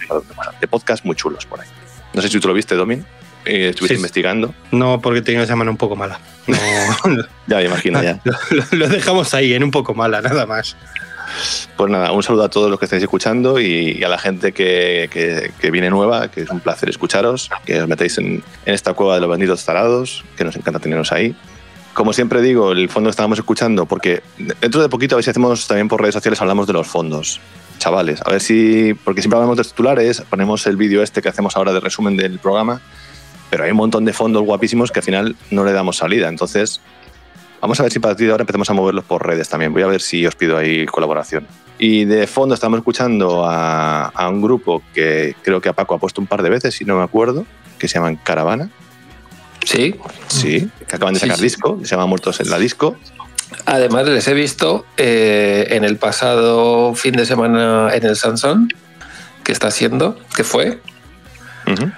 de 0.62 0.68
podcast 0.68 1.04
muy 1.04 1.16
chulos 1.16 1.46
por 1.48 1.60
ahí. 1.62 1.68
No 2.14 2.22
sé 2.22 2.30
si 2.30 2.40
tú 2.40 2.48
lo 2.48 2.54
viste, 2.54 2.76
Domin. 2.76 3.04
Eh, 3.50 3.70
estuviste 3.70 3.96
Sí. 3.96 4.00
investigando. 4.00 4.54
No, 4.72 5.02
porque 5.02 5.22
tenía 5.22 5.40
una 5.42 5.48
semana 5.48 5.72
un 5.72 5.78
poco 5.78 5.96
mala. 5.96 6.20
No, 7.06 7.24
Ya 7.48 7.58
me 7.58 7.66
imagino, 7.66 8.02
ya. 8.04 8.20
lo, 8.52 8.64
lo 8.72 8.88
dejamos 8.90 9.34
ahí, 9.34 9.54
en 9.54 9.64
un 9.64 9.72
poco 9.72 9.94
mala, 9.94 10.22
nada 10.22 10.46
más. 10.46 10.76
Pues 11.78 11.92
nada, 11.92 12.12
un 12.12 12.24
saludo 12.24 12.44
a 12.44 12.50
todos 12.50 12.70
los 12.70 12.80
que 12.80 12.86
estáis 12.86 13.04
escuchando 13.04 13.60
y, 13.60 13.98
y 14.00 14.04
a 14.04 14.10
la 14.10 14.18
gente 14.18 14.52
que, 14.52 15.10
que- 15.12 15.52
que 15.60 15.72
viene 15.72 15.90
nueva, 15.90 16.30
que 16.30 16.42
es 16.42 16.50
un 16.50 16.60
placer 16.60 16.90
escucharos, 16.90 17.50
que 17.66 17.82
os 17.82 17.88
metáis 17.88 18.18
en, 18.18 18.44
en 18.66 18.74
esta 18.74 18.94
cueva 18.94 19.16
de 19.16 19.22
los 19.22 19.30
benditos 19.30 19.64
tarados, 19.64 20.24
que 20.38 20.44
nos 20.44 20.56
encanta 20.56 20.80
teneros 20.80 21.12
ahí. 21.12 21.36
Como 21.94 22.14
siempre 22.14 22.42
digo, 22.42 22.72
el 22.72 22.90
fondo 22.90 23.08
que 23.10 23.12
estábamos 23.12 23.38
escuchando, 23.40 23.86
porque 23.86 24.22
dentro 24.38 24.82
de 24.82 24.90
poquito, 24.90 25.16
a 25.16 25.18
ver 25.18 25.24
si 25.24 25.30
hacemos 25.30 25.68
también 25.68 25.88
por 25.88 26.02
redes 26.02 26.16
sociales, 26.16 26.42
hablamos 26.42 26.66
de 26.68 26.74
los 26.74 26.88
fondos. 26.88 27.40
Chavales, 27.78 28.22
a 28.26 28.30
ver 28.32 28.42
si, 28.42 28.94
porque 29.06 29.22
siempre 29.22 29.38
hablamos 29.38 29.56
de 29.58 29.64
titulares, 29.64 30.22
ponemos 30.30 30.66
el 30.68 30.76
vídeo 30.76 31.02
este 31.02 31.22
que 31.22 31.30
hacemos 31.30 31.56
ahora 31.56 31.72
de 31.72 31.80
resumen 31.80 32.18
del 32.18 32.38
programa, 32.40 32.82
pero 33.50 33.64
hay 33.64 33.72
un 33.72 33.78
montón 33.78 34.06
de 34.06 34.14
fondos 34.14 34.44
guapísimos 34.44 34.92
que 34.92 35.00
al 35.00 35.06
final 35.06 35.36
no 35.52 35.64
le 35.64 35.72
damos 35.74 35.98
salida. 35.98 36.28
Entonces, 36.30 36.82
Vamos 37.62 37.78
a 37.82 37.84
ver 37.84 37.92
si 37.92 37.98
a 38.00 38.02
partir 38.02 38.26
de 38.28 38.32
ahora 38.32 38.44
empezamos 38.44 38.70
a 38.70 38.74
moverlos 38.74 39.04
por 39.04 39.28
redes 39.28 39.50
también. 39.50 39.74
Voy 39.74 39.82
a 39.82 39.88
ver 39.88 40.00
si 40.00 40.26
os 40.26 40.34
pido 40.34 40.58
ahí 40.58 40.86
colaboración. 40.86 41.46
Y 41.78 42.06
de 42.06 42.26
fondo 42.26 42.56
estamos 42.56 42.78
escuchando 42.78 43.44
a, 43.46 44.06
a 44.06 44.30
un 44.30 44.42
grupo 44.42 44.82
que 44.94 45.36
creo 45.44 45.60
que 45.60 45.68
a 45.68 45.74
Paco 45.74 45.94
ha 45.94 45.98
puesto 45.98 46.22
un 46.22 46.28
par 46.28 46.42
de 46.42 46.50
veces, 46.50 46.74
si 46.74 46.86
no 46.86 46.96
me 46.96 47.04
acuerdo, 47.04 47.46
que 47.78 47.90
se 47.90 47.96
llaman 47.96 48.16
Caravana. 48.16 48.70
Sí. 49.66 49.96
Sí, 50.28 50.70
que 50.88 50.96
acaban 50.96 51.16
de 51.16 51.20
Sí, 51.20 51.26
sacar 51.26 51.38
sí. 51.38 51.44
disco, 51.44 51.78
que 51.80 51.86
se 51.86 51.92
llama 51.92 52.06
Muertos 52.06 52.40
en 52.40 52.50
la 52.50 52.58
Disco. 52.58 52.96
Además, 53.66 54.08
les 54.08 54.26
he 54.30 54.34
visto 54.34 54.86
eh, 54.96 55.68
en 55.72 55.84
el 55.84 55.98
pasado 55.98 56.96
fin 56.96 57.12
de 57.14 57.26
semana 57.26 57.90
en 57.94 58.06
el 58.06 58.16
Samsung, 58.16 58.72
que 59.44 59.52
está 59.52 59.68
haciendo, 59.68 60.18
que 60.34 60.46
fue. 60.46 60.80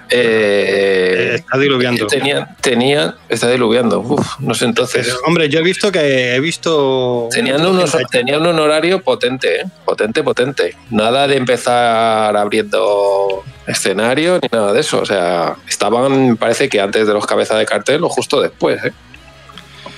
Eh, 0.09 1.31
Está 1.35 1.57
diluviando. 1.57 2.07
Tenían, 2.07 2.55
tenían, 2.61 3.15
está 3.29 3.49
diluviando. 3.49 3.99
Uf, 3.99 4.39
no 4.39 4.53
sé, 4.53 4.65
entonces. 4.65 5.05
Pero, 5.07 5.19
hombre, 5.25 5.49
yo 5.49 5.59
he 5.59 5.63
visto 5.63 5.91
que 5.91 6.35
he 6.35 6.39
visto. 6.39 7.27
Tenían, 7.31 7.65
unos, 7.65 7.95
tenían 8.09 8.45
un 8.45 8.59
horario 8.59 9.01
potente, 9.01 9.61
¿eh? 9.61 9.65
potente, 9.85 10.23
potente. 10.23 10.75
Nada 10.89 11.27
de 11.27 11.37
empezar 11.37 12.35
abriendo 12.35 13.43
escenario 13.67 14.39
ni 14.41 14.49
nada 14.51 14.73
de 14.73 14.79
eso. 14.81 14.99
O 15.01 15.05
sea, 15.05 15.55
estaban, 15.67 16.37
parece 16.37 16.69
que 16.69 16.81
antes 16.81 17.07
de 17.07 17.13
los 17.13 17.25
cabezas 17.25 17.57
de 17.57 17.65
cartel 17.65 18.03
o 18.03 18.09
justo 18.09 18.41
después. 18.41 18.83
¿eh? 18.83 18.91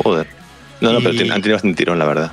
Joder. 0.03 0.27
No, 0.81 0.91
no, 0.91 0.99
pero 0.99 1.13
Y- 1.13 1.29
han 1.29 1.41
tenido 1.41 1.55
bastante 1.55 1.77
tirón, 1.77 1.97
la 1.99 2.05
verdad. 2.05 2.31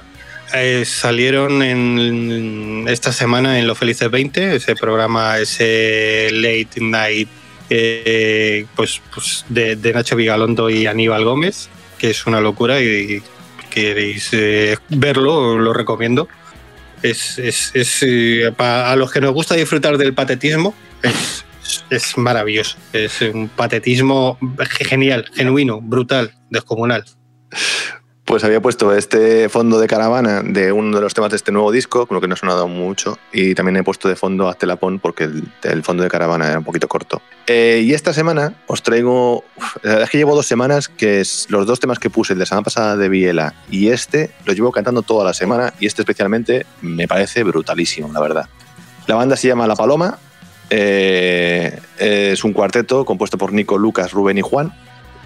Eh, 0.55 0.85
salieron 0.85 1.63
en 1.63 2.87
esta 2.89 3.13
semana 3.13 3.59
en 3.59 3.67
Los 3.67 3.79
Felices 3.79 4.11
20, 4.11 4.57
ese 4.57 4.75
programa, 4.75 5.39
ese 5.39 6.29
Late 6.33 6.81
Night, 6.81 7.29
eh, 7.69 8.67
pues, 8.75 9.01
pues 9.15 9.45
de, 9.49 9.77
de 9.77 9.93
Nacho 9.93 10.17
Vigalondo 10.17 10.69
y 10.69 10.87
Aníbal 10.87 11.25
Gómez, 11.25 11.69
que 11.99 12.11
es 12.11 12.27
una 12.27 12.41
locura 12.41 12.81
y 12.83 13.23
queréis 13.71 14.31
eh, 14.33 14.77
verlo, 14.89 15.57
lo 15.59 15.73
recomiendo. 15.73 16.27
Es, 17.03 17.39
es- 17.39 17.71
es, 17.75 18.03
eh, 18.03 18.53
a 18.59 18.95
los 18.97 19.13
que 19.13 19.21
nos 19.21 19.33
gusta 19.33 19.55
disfrutar 19.55 19.97
del 19.99 20.15
patetismo, 20.15 20.75
es, 21.03 21.45
es 21.91 22.19
maravilloso. 22.19 22.77
Es 22.93 23.21
un 23.23 23.49
patetismo 23.49 24.37
genial, 24.69 25.27
genuino, 25.35 25.81
brutal, 25.81 26.35
descomunal. 26.51 27.05
Pues 28.31 28.45
había 28.45 28.63
puesto 28.63 28.95
este 28.95 29.49
fondo 29.49 29.81
de 29.81 29.89
caravana 29.89 30.41
de 30.45 30.71
uno 30.71 30.97
de 30.97 31.03
los 31.03 31.15
temas 31.15 31.31
de 31.31 31.37
este 31.37 31.51
nuevo 31.51 31.73
disco, 31.73 32.07
con 32.07 32.15
lo 32.15 32.21
que 32.21 32.29
no 32.29 32.35
ha 32.35 32.37
sonado 32.37 32.69
mucho, 32.69 33.19
y 33.33 33.57
también 33.57 33.77
he 33.79 33.83
puesto 33.83 34.09
de 34.09 34.15
fondo 34.15 34.49
a 34.49 34.55
Telapón 34.55 35.01
porque 35.01 35.25
el, 35.65 35.83
fondo 35.83 36.05
de 36.05 36.09
caravana 36.09 36.47
era 36.47 36.59
un 36.61 36.65
poquito 36.65 36.87
corto. 36.87 37.21
Eh, 37.49 37.83
y 37.85 37.93
esta 37.93 38.13
semana 38.13 38.55
os 38.69 38.85
traigo, 38.85 39.43
la 39.83 39.91
verdad 39.91 40.05
es 40.05 40.11
que 40.11 40.19
llevo 40.19 40.37
dos 40.37 40.47
semanas 40.47 40.89
que 40.89 41.25
los 41.49 41.67
dos 41.67 41.81
temas 41.81 41.99
que 41.99 42.09
puse, 42.09 42.35
el 42.35 42.39
de 42.39 42.43
la 42.45 42.47
semana 42.47 42.63
pasada 42.63 42.97
de 42.97 43.09
Biela 43.09 43.53
y 43.69 43.89
este, 43.89 44.31
los 44.45 44.55
llevo 44.55 44.71
cantando 44.71 45.03
toda 45.03 45.25
la 45.25 45.35
semana 45.35 45.75
y 45.81 45.87
este 45.87 46.03
especialmente 46.03 46.67
me 46.83 47.09
parece 47.09 47.43
brutalísimo, 47.43 48.13
la 48.13 48.21
verdad. 48.21 48.49
La 49.09 49.17
banda 49.17 49.35
se 49.35 49.49
llama 49.49 49.67
La 49.67 49.75
Paloma, 49.75 50.21
eh, 50.71 51.81
es 51.99 52.45
un 52.45 52.53
cuarteto 52.53 53.05
compuesto 53.05 53.37
por 53.39 53.53
Nico, 53.53 53.77
Lucas, 53.77 54.13
Rubén 54.13 54.39
y 54.39 54.43
Juan. 54.43 54.73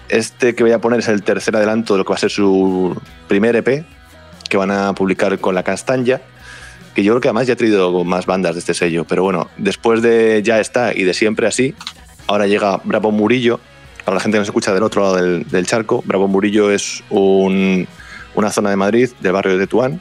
Este 0.09 0.53
que 0.55 0.63
voy 0.63 0.71
a 0.71 0.79
poner 0.79 0.99
es 0.99 1.07
el 1.07 1.23
tercer 1.23 1.55
adelanto 1.55 1.93
de 1.93 1.99
lo 1.99 2.05
que 2.05 2.09
va 2.09 2.15
a 2.15 2.19
ser 2.19 2.29
su 2.31 2.95
primer 3.27 3.55
EP, 3.55 3.83
que 4.49 4.57
van 4.57 4.71
a 4.71 4.93
publicar 4.93 5.37
con 5.39 5.55
La 5.55 5.63
Castaña, 5.63 6.21
que 6.93 7.03
yo 7.03 7.13
creo 7.13 7.21
que 7.21 7.27
además 7.29 7.47
ya 7.47 7.53
ha 7.53 7.57
traído 7.57 8.03
más 8.03 8.25
bandas 8.25 8.53
de 8.55 8.59
este 8.59 8.73
sello, 8.73 9.05
pero 9.05 9.23
bueno, 9.23 9.49
después 9.57 10.01
de 10.01 10.41
Ya 10.43 10.59
está 10.59 10.93
y 10.93 11.03
de 11.03 11.13
Siempre 11.13 11.47
así, 11.47 11.73
ahora 12.27 12.45
llega 12.47 12.79
Bravo 12.83 13.11
Murillo, 13.11 13.59
para 14.05 14.15
la 14.15 14.21
gente 14.21 14.35
que 14.35 14.39
nos 14.39 14.47
escucha 14.47 14.73
del 14.73 14.83
otro 14.83 15.01
lado 15.01 15.15
del, 15.15 15.47
del 15.49 15.65
charco, 15.65 16.03
Bravo 16.05 16.27
Murillo 16.27 16.69
es 16.71 17.03
un- 17.09 17.87
una 18.35 18.51
zona 18.51 18.69
de 18.69 18.75
Madrid, 18.75 19.09
del 19.21 19.31
barrio 19.31 19.53
de 19.57 19.65
Tetuán, 19.65 19.99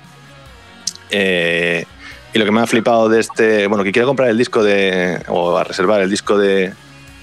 eh, 1.11 1.85
y 2.33 2.39
lo 2.39 2.45
que 2.45 2.51
me 2.51 2.61
ha 2.61 2.67
flipado 2.67 3.09
de 3.09 3.21
este, 3.21 3.67
bueno, 3.69 3.85
que 3.85 3.93
quiere 3.93 4.07
comprar 4.07 4.29
el 4.29 4.37
disco 4.37 4.63
de, 4.63 5.23
o 5.29 5.57
a 5.57 5.65
reservar 5.65 6.01
el 6.03 6.11
disco 6.11 6.37
de, 6.37 6.73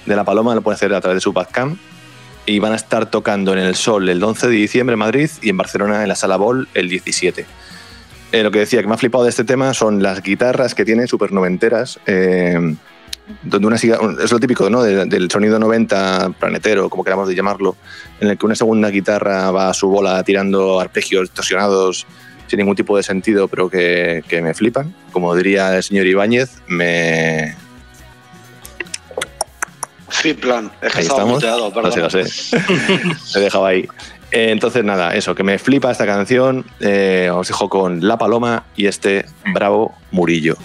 de 0.06 0.16
La 0.16 0.24
Paloma, 0.24 0.56
lo 0.56 0.62
puede 0.62 0.76
hacer 0.76 0.94
a 0.94 1.02
través 1.02 1.18
de 1.18 1.22
su 1.22 1.34
Bandcamp. 1.34 1.78
Y 2.46 2.60
van 2.60 2.74
a 2.74 2.76
estar 2.76 3.10
tocando 3.10 3.54
en 3.54 3.60
el 3.60 3.76
Sol 3.76 4.10
el 4.10 4.24
11 4.24 4.48
de 4.48 4.54
diciembre 4.56 4.94
en 4.94 5.00
Madrid 5.00 5.30
y 5.42 5.50
en 5.50 5.58
Barcelona 5.58 6.02
en 6.02 6.08
la 6.10 6.16
Sala 6.16 6.38
Bol 6.38 6.68
el 6.74 6.89
17. 6.89 7.46
Eh, 8.32 8.44
lo 8.44 8.52
que 8.52 8.60
decía 8.60 8.82
que 8.82 8.88
me 8.88 8.94
ha 8.96 8.98
flipado 8.98 9.24
de 9.26 9.30
este 9.30 9.44
tema 9.44 9.74
son 9.74 10.02
las 10.02 10.22
guitarras 10.24 10.74
que 10.74 10.86
tienen 10.86 11.08
súper 11.08 11.32
noventeras. 11.32 12.00
eh, 12.08 12.76
donde 13.44 13.68
una 13.68 13.76
es 13.78 14.32
lo 14.32 14.39
típico 14.42 14.70
¿no? 14.70 14.84
De- 14.84 15.06
del 15.06 15.32
sonido 15.32 15.58
90 15.58 16.32
planetero, 16.38 16.89
como 16.89 17.04
queramos 17.04 17.30
de 17.30 17.36
llamarlo, 17.36 17.78
en 18.20 18.28
el 18.30 18.38
que 18.38 18.46
una 18.46 18.56
segunda 18.56 18.89
guitarra 18.89 19.52
va 19.52 19.70
a 19.70 19.74
su 19.74 19.88
bola 19.88 20.22
tirando 20.24 20.82
arpegios 20.82 21.30
distorsionados 21.30 22.06
sin 22.48 22.58
ningún 22.58 22.76
tipo 22.76 22.98
de 22.98 23.04
sentido, 23.04 23.48
pero 23.48 23.70
que, 23.70 24.24
que 24.28 24.42
me 24.42 24.54
flipan. 24.54 24.94
Como 25.14 25.34
diría 25.36 25.78
el 25.78 25.84
señor 25.84 26.08
Ibáñez, 26.08 26.58
me, 26.68 27.56
Fiplan. 30.12 30.72
Es 30.82 30.91
que 30.93 30.99
Ahí 30.99 31.03
estaba 31.03 31.22
estamos. 31.22 31.34
muteado, 31.36 31.74
perdón. 31.74 31.91
sé, 31.91 31.99
lo 32.01 32.09
sé. 32.09 32.24
Te 33.34 33.39
he 33.39 33.41
dejado 33.41 33.66
ahí. 33.66 33.88
Eh, 34.32 34.51
entonces, 34.51 34.84
nada, 34.84 35.14
eso, 35.16 35.36
que 35.36 35.43
me 35.43 35.57
flipa 35.59 35.91
esta 35.91 36.05
canción. 36.05 36.66
Eh, 36.80 37.30
os 37.34 37.47
dejo 37.47 37.68
con 37.70 38.07
La 38.07 38.18
Paloma 38.18 38.64
y 38.76 38.86
este 38.88 39.26
Bravo 39.53 39.93
Murillo. 40.12 40.55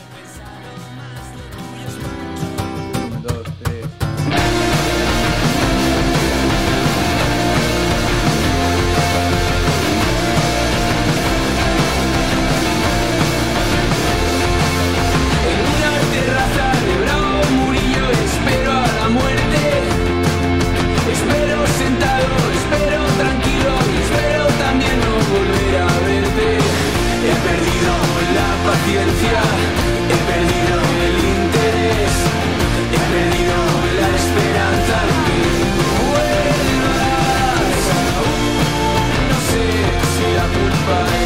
Si 40.46 40.52
la 40.52 40.58
culpa 40.58 41.25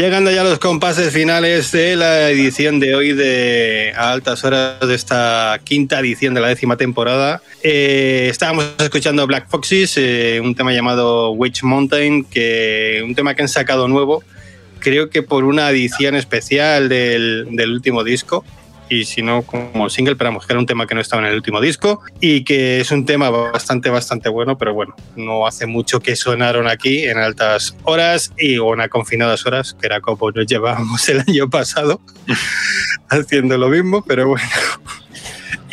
Llegando 0.00 0.30
ya 0.30 0.40
a 0.40 0.44
los 0.44 0.58
compases 0.58 1.12
finales 1.12 1.72
de 1.72 1.94
la 1.94 2.30
edición 2.30 2.80
de 2.80 2.94
hoy 2.94 3.12
de 3.12 3.92
A 3.94 4.12
Altas 4.12 4.42
Horas 4.44 4.80
de 4.80 4.94
esta 4.94 5.60
quinta 5.62 6.00
edición 6.00 6.32
de 6.32 6.40
la 6.40 6.48
décima 6.48 6.78
temporada. 6.78 7.42
Eh, 7.62 8.28
estábamos 8.30 8.64
escuchando 8.78 9.26
Black 9.26 9.50
Foxes, 9.50 9.98
eh, 9.98 10.40
un 10.42 10.54
tema 10.54 10.72
llamado 10.72 11.32
Witch 11.32 11.62
Mountain, 11.64 12.24
que 12.24 13.02
un 13.04 13.14
tema 13.14 13.34
que 13.34 13.42
han 13.42 13.48
sacado 13.50 13.88
nuevo, 13.88 14.24
creo 14.78 15.10
que 15.10 15.22
por 15.22 15.44
una 15.44 15.68
edición 15.68 16.16
especial 16.16 16.88
del, 16.88 17.48
del 17.50 17.70
último 17.70 18.02
disco. 18.02 18.42
Y 18.90 19.04
si 19.04 19.22
no, 19.22 19.42
como 19.42 19.88
single, 19.88 20.16
pero 20.16 20.30
vamos, 20.30 20.46
que 20.46 20.52
era 20.52 20.58
un 20.58 20.66
tema 20.66 20.84
que 20.86 20.96
no 20.96 21.00
estaba 21.00 21.22
en 21.22 21.28
el 21.28 21.36
último 21.36 21.60
disco 21.60 22.02
y 22.20 22.42
que 22.42 22.80
es 22.80 22.90
un 22.90 23.06
tema 23.06 23.30
bastante, 23.30 23.88
bastante 23.88 24.28
bueno, 24.28 24.58
pero 24.58 24.74
bueno, 24.74 24.96
no 25.14 25.46
hace 25.46 25.66
mucho 25.66 26.00
que 26.00 26.16
sonaron 26.16 26.66
aquí 26.66 27.04
en 27.04 27.16
altas 27.16 27.76
horas 27.84 28.32
y 28.36 28.58
o 28.58 28.74
en 28.74 28.88
confinadas 28.88 29.46
horas, 29.46 29.76
que 29.80 29.86
era 29.86 30.00
como 30.00 30.32
nos 30.32 30.44
llevábamos 30.44 31.08
el 31.08 31.20
año 31.20 31.48
pasado 31.48 32.00
haciendo 33.08 33.56
lo 33.56 33.68
mismo, 33.68 34.02
pero 34.02 34.26
bueno. 34.26 34.44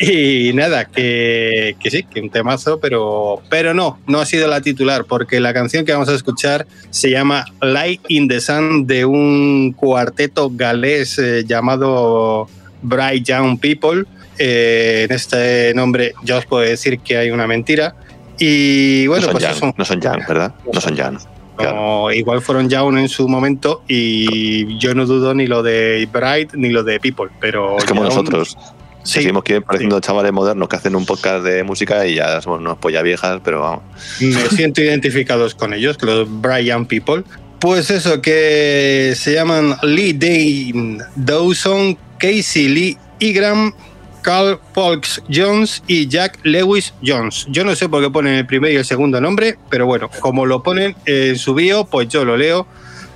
Y 0.00 0.52
nada, 0.54 0.84
que, 0.84 1.76
que 1.80 1.90
sí, 1.90 2.04
que 2.04 2.20
un 2.20 2.30
temazo, 2.30 2.78
pero, 2.78 3.42
pero 3.50 3.74
no, 3.74 3.98
no 4.06 4.20
ha 4.20 4.26
sido 4.26 4.46
la 4.46 4.60
titular, 4.60 5.04
porque 5.06 5.40
la 5.40 5.52
canción 5.52 5.84
que 5.84 5.92
vamos 5.92 6.08
a 6.08 6.14
escuchar 6.14 6.68
se 6.90 7.10
llama 7.10 7.46
Light 7.60 8.00
in 8.06 8.28
the 8.28 8.40
Sun 8.40 8.86
de 8.86 9.04
un 9.04 9.72
cuarteto 9.72 10.50
galés 10.52 11.18
eh, 11.18 11.44
llamado 11.44 12.48
Bright 12.82 13.24
Young 13.26 13.58
People. 13.58 14.04
Eh, 14.38 15.06
en 15.08 15.14
este 15.14 15.72
nombre 15.74 16.14
ya 16.22 16.36
os 16.38 16.46
puedo 16.46 16.62
decir 16.62 17.00
que 17.00 17.16
hay 17.16 17.30
una 17.30 17.46
mentira. 17.46 17.94
Y 18.38 19.06
bueno, 19.08 19.22
no 19.26 19.26
son 19.26 19.32
pues 19.32 19.44
Young, 19.44 19.56
eso, 19.56 19.74
no 19.76 19.84
son 19.84 20.00
Young, 20.00 20.26
¿verdad? 20.28 20.54
No 20.72 20.80
son 20.80 20.94
Young. 20.96 21.18
como 21.56 22.12
igual 22.12 22.40
fueron 22.40 22.68
Young 22.70 22.98
en 22.98 23.08
su 23.08 23.28
momento 23.28 23.82
y 23.88 24.78
yo 24.78 24.94
no 24.94 25.06
dudo 25.06 25.34
ni 25.34 25.48
lo 25.48 25.64
de 25.64 26.08
Bright 26.12 26.54
ni 26.54 26.68
lo 26.68 26.84
de 26.84 27.00
People, 27.00 27.28
pero 27.40 27.78
Es 27.78 27.84
como 27.84 28.02
Young- 28.02 28.08
nosotros. 28.10 28.56
Sí, 29.04 29.20
Seguimos 29.20 29.42
que 29.42 29.60
pareciendo 29.62 29.98
chavales 30.00 30.32
modernos 30.32 30.68
que 30.68 30.76
hacen 30.76 30.94
un 30.94 31.06
podcast 31.06 31.42
de 31.42 31.62
música 31.64 32.06
y 32.06 32.16
ya 32.16 32.40
somos 32.42 32.60
unos 32.60 32.76
polla 32.78 33.00
viejas, 33.02 33.40
pero 33.42 33.60
vamos. 33.60 33.82
me 34.20 34.32
siento 34.56 34.82
identificados 34.82 35.54
con 35.54 35.72
ellos, 35.72 35.96
con 35.98 36.10
los 36.10 36.28
Brian 36.42 36.84
People. 36.86 37.24
Pues 37.58 37.90
eso, 37.90 38.20
que 38.20 39.14
se 39.16 39.32
llaman 39.34 39.76
Lee 39.82 40.12
Dane 40.12 40.98
Dawson, 41.16 41.96
Casey 42.18 42.68
Lee 42.68 42.98
Igram, 43.20 43.74
Carl 44.22 44.58
Polks 44.74 45.22
Jones 45.32 45.82
y 45.86 46.08
Jack 46.08 46.38
Lewis 46.42 46.92
Jones. 47.04 47.46
Yo 47.48 47.64
no 47.64 47.74
sé 47.74 47.88
por 47.88 48.02
qué 48.02 48.10
ponen 48.10 48.34
el 48.34 48.46
primer 48.46 48.72
y 48.72 48.76
el 48.76 48.84
segundo 48.84 49.20
nombre, 49.20 49.58
pero 49.70 49.86
bueno, 49.86 50.10
como 50.20 50.46
lo 50.46 50.62
ponen 50.62 50.96
en 51.06 51.38
su 51.38 51.54
bio, 51.54 51.84
pues 51.84 52.08
yo 52.08 52.24
lo 52.24 52.36
leo 52.36 52.66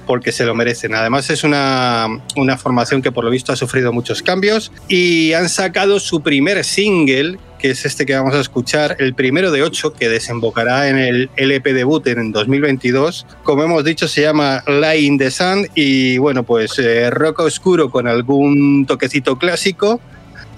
porque 0.07 0.33
se 0.33 0.45
lo 0.45 0.55
merecen. 0.55 0.95
Además 0.95 1.31
es 1.31 1.45
una, 1.45 2.09
una 2.37 2.59
formación 2.59 3.03
que 3.03 3.13
por 3.13 3.25
lo 3.25 3.31
visto 3.31 3.53
ha 3.53 3.57
sufrido 3.57 3.93
muchos 3.93 4.23
cambios 4.23 4.73
y 4.89 5.33
han 5.33 5.49
sacado 5.49 6.01
su 6.01 6.23
primer 6.23 6.65
single, 6.65 7.39
que 7.63 7.71
es 7.71 7.87
este 7.87 8.05
que 8.05 8.17
vamos 8.17 8.35
a 8.35 8.41
escuchar, 8.41 8.97
el 8.99 9.15
primero 9.15 9.53
de 9.53 9.63
ocho, 9.63 9.93
que 9.93 10.09
desembocará 10.09 10.89
en 10.89 10.99
el 10.99 11.31
LP 11.37 11.73
debut 11.73 12.05
en 12.09 12.33
2022. 12.33 13.25
Como 13.45 13.63
hemos 13.63 13.85
dicho, 13.85 14.09
se 14.09 14.23
llama 14.23 14.65
Lie 14.67 15.03
in 15.03 15.17
the 15.17 15.31
Sun 15.31 15.69
y 15.77 16.19
bueno, 16.19 16.43
pues 16.43 16.77
eh, 16.81 17.09
rock 17.11 17.39
oscuro 17.39 17.89
con 17.89 18.09
algún 18.09 18.85
toquecito 18.85 19.39
clásico. 19.39 20.01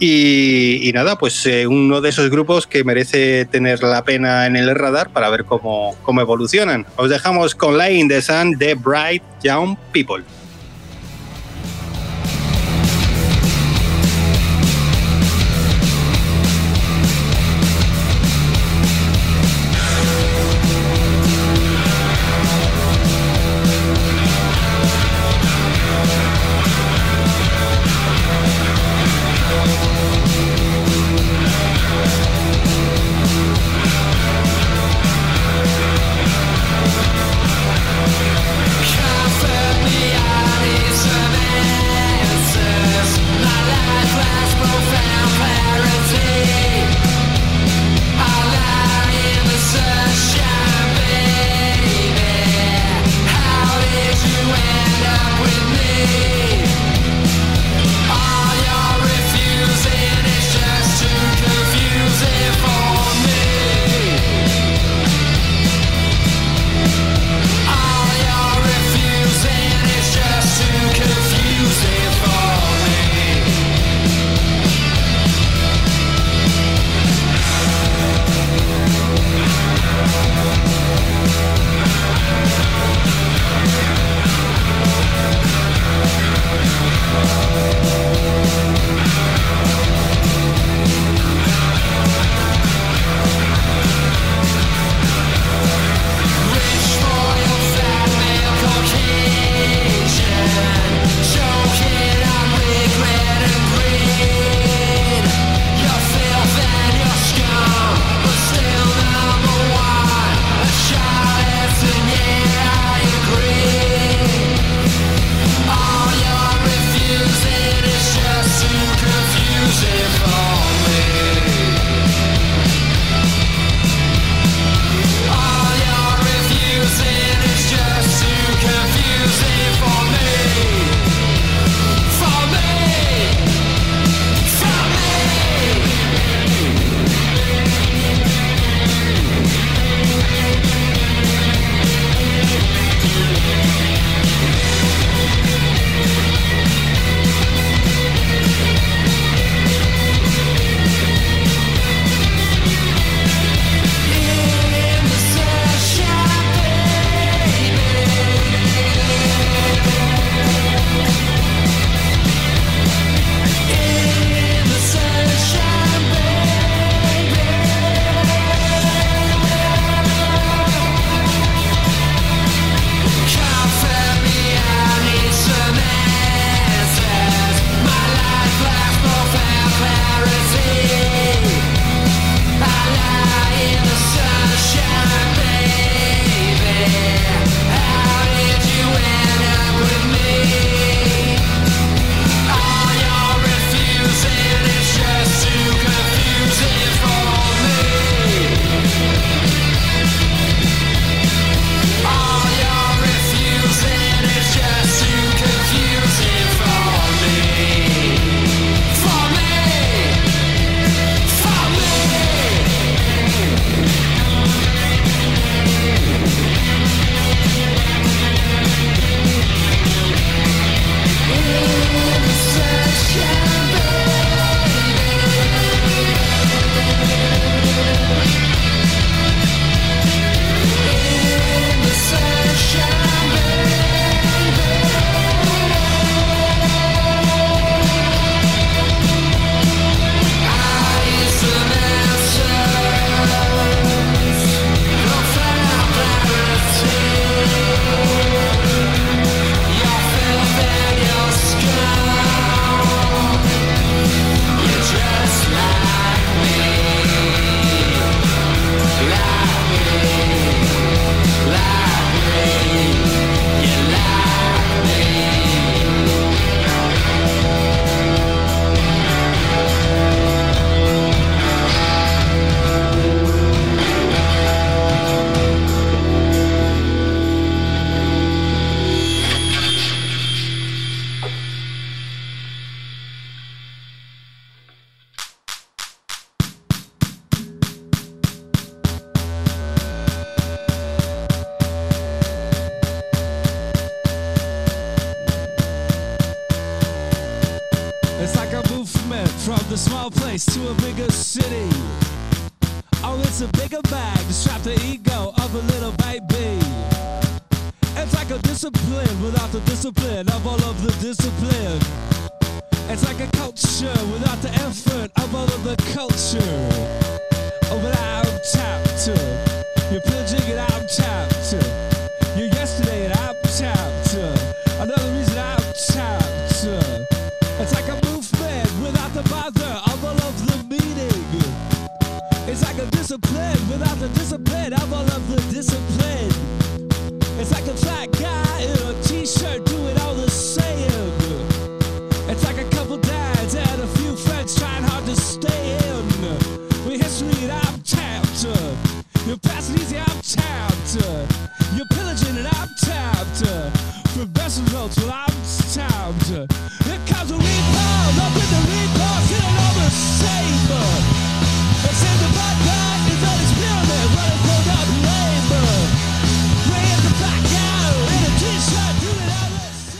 Y, 0.00 0.88
y 0.88 0.92
nada, 0.92 1.18
pues 1.18 1.44
eh, 1.44 1.66
uno 1.66 2.00
de 2.00 2.08
esos 2.08 2.30
grupos 2.30 2.66
que 2.66 2.82
merece 2.84 3.44
tener 3.44 3.82
la 3.82 4.02
pena 4.02 4.46
en 4.46 4.56
el 4.56 4.74
radar 4.74 5.10
para 5.10 5.28
ver 5.28 5.44
cómo, 5.44 5.94
cómo 6.02 6.22
evolucionan. 6.22 6.86
Os 6.96 7.10
dejamos 7.10 7.54
con 7.54 7.78
in 7.86 8.08
the 8.08 8.22
Sun 8.22 8.52
de 8.52 8.74
Bright 8.74 9.22
Young 9.42 9.76
People. 9.92 10.24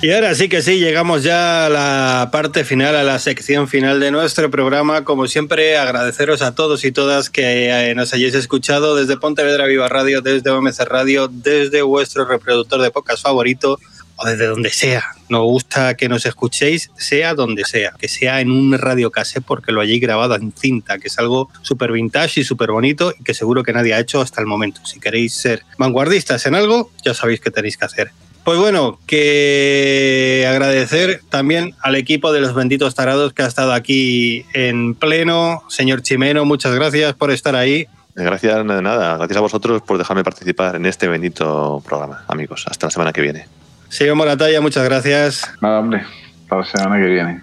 Y 0.03 0.13
ahora 0.13 0.35
sí 0.35 0.51
que 0.51 0.61
sí, 0.61 0.79
llegamos 0.81 1.23
ya 1.23 1.65
a 1.65 1.69
la 1.71 2.29
parte 2.31 2.63
final, 2.63 2.95
a 2.95 3.03
la 3.05 3.19
sección 3.19 3.69
final 3.69 4.01
de 4.01 4.11
nuestro 4.11 4.51
programa. 4.51 5.03
Como 5.03 5.27
siempre, 5.29 5.79
agradeceros 5.79 6.43
a 6.43 6.55
todos 6.55 6.85
y 6.85 6.93
todas 6.93 7.31
que 7.31 7.71
eh, 7.71 7.95
nos 7.95 8.13
hayáis 8.13 8.35
escuchado 8.35 8.97
desde 8.97 9.17
Pontevedra 9.17 9.65
Viva 9.65 9.89
Radio, 9.89 10.21
desde 10.21 10.51
OMC 10.51 10.79
Radio, 10.81 11.29
desde 11.33 11.81
vuestro 11.81 12.27
reproductor 12.27 12.83
de 12.83 12.91
podcast 12.91 13.23
favorito 13.23 13.79
o 14.17 14.27
desde 14.27 14.47
donde 14.47 14.71
sea. 14.71 15.05
Nos 15.29 15.43
gusta 15.43 15.97
que 15.97 16.09
nos 16.09 16.27
escuchéis, 16.27 16.91
sea 16.97 17.35
donde 17.35 17.65
sea, 17.65 17.93
que 17.99 18.09
sea 18.09 18.41
en 18.41 18.51
un 18.51 18.77
radio 18.79 19.11
cassette 19.11 19.45
porque 19.45 19.73
lo 19.73 19.81
hayáis 19.81 20.01
grabado 20.01 20.35
en 20.37 20.53
cinta, 20.53 20.99
que 20.99 21.09
es 21.09 21.19
algo 21.19 21.51
súper 21.63 21.93
vintage 21.93 22.41
y 22.41 22.45
súper 22.45 22.71
bonito 22.71 23.13
y 23.19 23.25
que 23.25 23.35
seguro 23.35 23.63
que 23.63 23.73
nadie 23.73 23.95
ha 23.95 24.01
hecho 24.01 24.21
hasta 24.21 24.41
el 24.41 24.47
momento. 24.47 24.85
Si 24.85 25.01
queréis 25.01 25.35
ser 25.35 25.63
vanguardistas 25.79 26.47
en 26.47 26.55
algo, 26.55 26.91
ya 27.05 27.15
sabéis 27.15 27.41
qué 27.41 27.51
tenéis 27.51 27.77
que 27.77 27.85
hacer. 27.85 28.11
Pues 28.45 28.59
bueno, 28.59 28.99
que 29.07 30.47
agradecer 30.47 31.23
también 31.31 31.75
al 31.81 31.95
equipo 31.95 32.31
de 32.31 32.43
los 32.43 32.55
benditos 32.55 32.95
tarados 32.95 33.33
que 33.33 33.43
ha 33.43 33.47
estado 33.47 33.73
aquí 33.73 34.45
en 34.53 34.95
pleno. 34.95 35.63
Señor 35.71 36.03
Chimeno, 36.03 36.45
muchas 36.45 36.75
gracias 36.75 37.15
por 37.15 37.31
estar 37.31 37.57
ahí. 37.57 37.87
Gracias, 38.15 38.55
de 38.55 38.83
nada. 38.83 39.17
Gracias 39.17 39.39
a 39.39 39.41
vosotros 39.41 39.81
por 39.81 39.97
dejarme 39.97 40.23
participar 40.23 40.77
en 40.77 40.85
este 40.85 41.09
bendito 41.09 41.83
programa, 41.87 42.25
amigos. 42.29 42.67
Hasta 42.69 42.89
la 42.89 42.91
semana 42.91 43.15
que 43.15 43.23
viene. 43.23 43.47
Señor 43.95 44.17
Moratalla, 44.17 44.61
muchas 44.61 44.83
gracias. 44.83 45.49
Nada, 45.61 45.79
hombre, 45.79 46.03
para 46.49 46.63
la 46.63 46.67
semana 46.67 47.01
que 47.01 47.07
viene. 47.07 47.41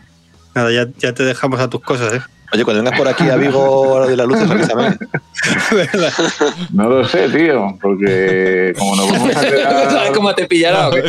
Nada, 0.53 0.69
ya, 0.69 0.85
ya 0.97 1.13
te 1.13 1.23
dejamos 1.23 1.61
a 1.61 1.69
tus 1.69 1.79
cosas, 1.79 2.11
¿eh? 2.13 2.21
Oye, 2.51 2.65
cuando 2.65 2.83
vengas 2.83 2.99
por 2.99 3.07
aquí 3.07 3.29
a 3.29 3.37
Vigo 3.37 4.01
a 4.01 4.07
de 4.07 4.17
las 4.17 4.27
luces, 4.27 4.51
avísame. 4.51 4.97
No 6.73 6.89
lo 6.89 7.05
sé, 7.05 7.29
tío, 7.29 7.77
porque 7.81 8.73
como 8.77 8.97
nos 8.97 9.11
vamos 9.13 9.29
a 9.29 9.33
¿Sabes 9.39 9.53
quedar, 9.53 10.11
cómo 10.13 10.35
te 10.35 10.45
pillará? 10.45 10.89
o 10.89 10.91
qué? 10.91 11.03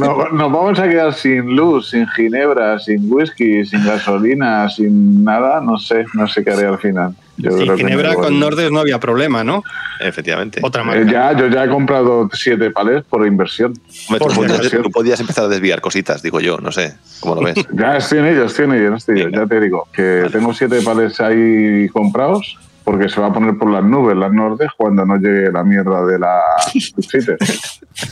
nos, 0.00 0.32
nos 0.32 0.52
vamos 0.52 0.76
a 0.80 0.88
quedar 0.88 1.14
sin 1.14 1.54
luz, 1.54 1.90
sin 1.90 2.08
ginebra, 2.08 2.80
sin 2.80 3.06
whisky, 3.08 3.64
sin 3.64 3.86
gasolina, 3.86 4.68
sin 4.68 5.22
nada, 5.22 5.60
no 5.60 5.78
sé, 5.78 6.04
no 6.14 6.26
sé 6.26 6.42
qué 6.42 6.50
haré 6.50 6.66
al 6.66 6.78
final. 6.78 7.14
Yo 7.38 7.56
creo 7.56 7.76
Ginebra 7.76 8.14
con 8.14 8.38
Nordes 8.40 8.70
no 8.72 8.80
había 8.80 8.98
problema, 9.00 9.44
¿no? 9.44 9.62
Efectivamente. 10.00 10.60
Otra 10.62 10.82
Eh, 10.82 10.84
marca. 10.84 11.10
ya, 11.10 11.36
yo 11.38 11.46
ya 11.48 11.64
he 11.64 11.68
comprado 11.68 12.28
siete 12.32 12.70
palés 12.70 13.04
por 13.08 13.26
inversión. 13.26 13.72
Hombre, 14.08 14.18
por 14.18 14.28
tú, 14.32 14.36
podías, 14.36 14.56
inversión. 14.56 14.82
tú 14.82 14.90
podías 14.90 15.20
empezar 15.20 15.44
a 15.44 15.48
desviar 15.48 15.80
cositas, 15.80 16.22
digo 16.22 16.40
yo, 16.40 16.58
no 16.58 16.72
sé. 16.72 16.96
¿Cómo 17.20 17.36
lo 17.36 17.42
ves? 17.42 17.54
Ya 17.72 17.96
estoy 17.96 18.18
en 18.18 18.26
ello, 18.26 18.44
estoy 18.44 18.64
en 18.66 18.72
ello, 18.74 18.94
estoy 18.96 19.22
Venga. 19.22 19.40
ya 19.42 19.46
te 19.46 19.60
digo, 19.60 19.88
que 19.92 20.18
Vale. 20.22 20.30
tengo 20.30 20.52
siete 20.52 20.82
palés 20.82 21.20
ahí 21.20 21.88
comprados 21.90 22.58
porque 22.84 23.08
se 23.08 23.20
va 23.20 23.26
a 23.28 23.32
poner 23.32 23.56
por 23.58 23.70
las 23.70 23.84
nubes 23.84 24.16
las 24.16 24.32
Nordes 24.32 24.70
cuando 24.76 25.04
no 25.04 25.16
llegue 25.16 25.52
la 25.52 25.62
mierda 25.62 26.04
de 26.06 26.18
la. 26.18 26.40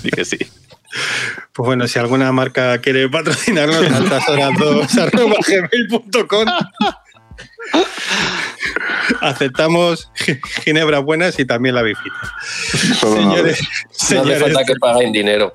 Sí 0.00 0.10
que 0.10 0.24
sí. 0.24 0.38
Pues 1.52 1.66
bueno, 1.66 1.86
si 1.86 1.98
alguna 1.98 2.30
marca 2.32 2.78
quiere 2.80 3.08
patrocinarnos, 3.08 3.76
altas 3.90 4.24
Aceptamos 9.20 10.10
gi- 10.14 10.40
ginebras 10.64 11.02
buenas 11.02 11.38
y 11.38 11.44
también 11.44 11.74
la 11.74 11.82
bifita. 11.82 12.16
Señores, 13.00 13.60
No 13.62 13.68
hace 13.90 14.06
señores, 14.06 14.42
falta 14.42 14.64
que 14.64 14.74
paguen 14.76 15.12
dinero. 15.12 15.54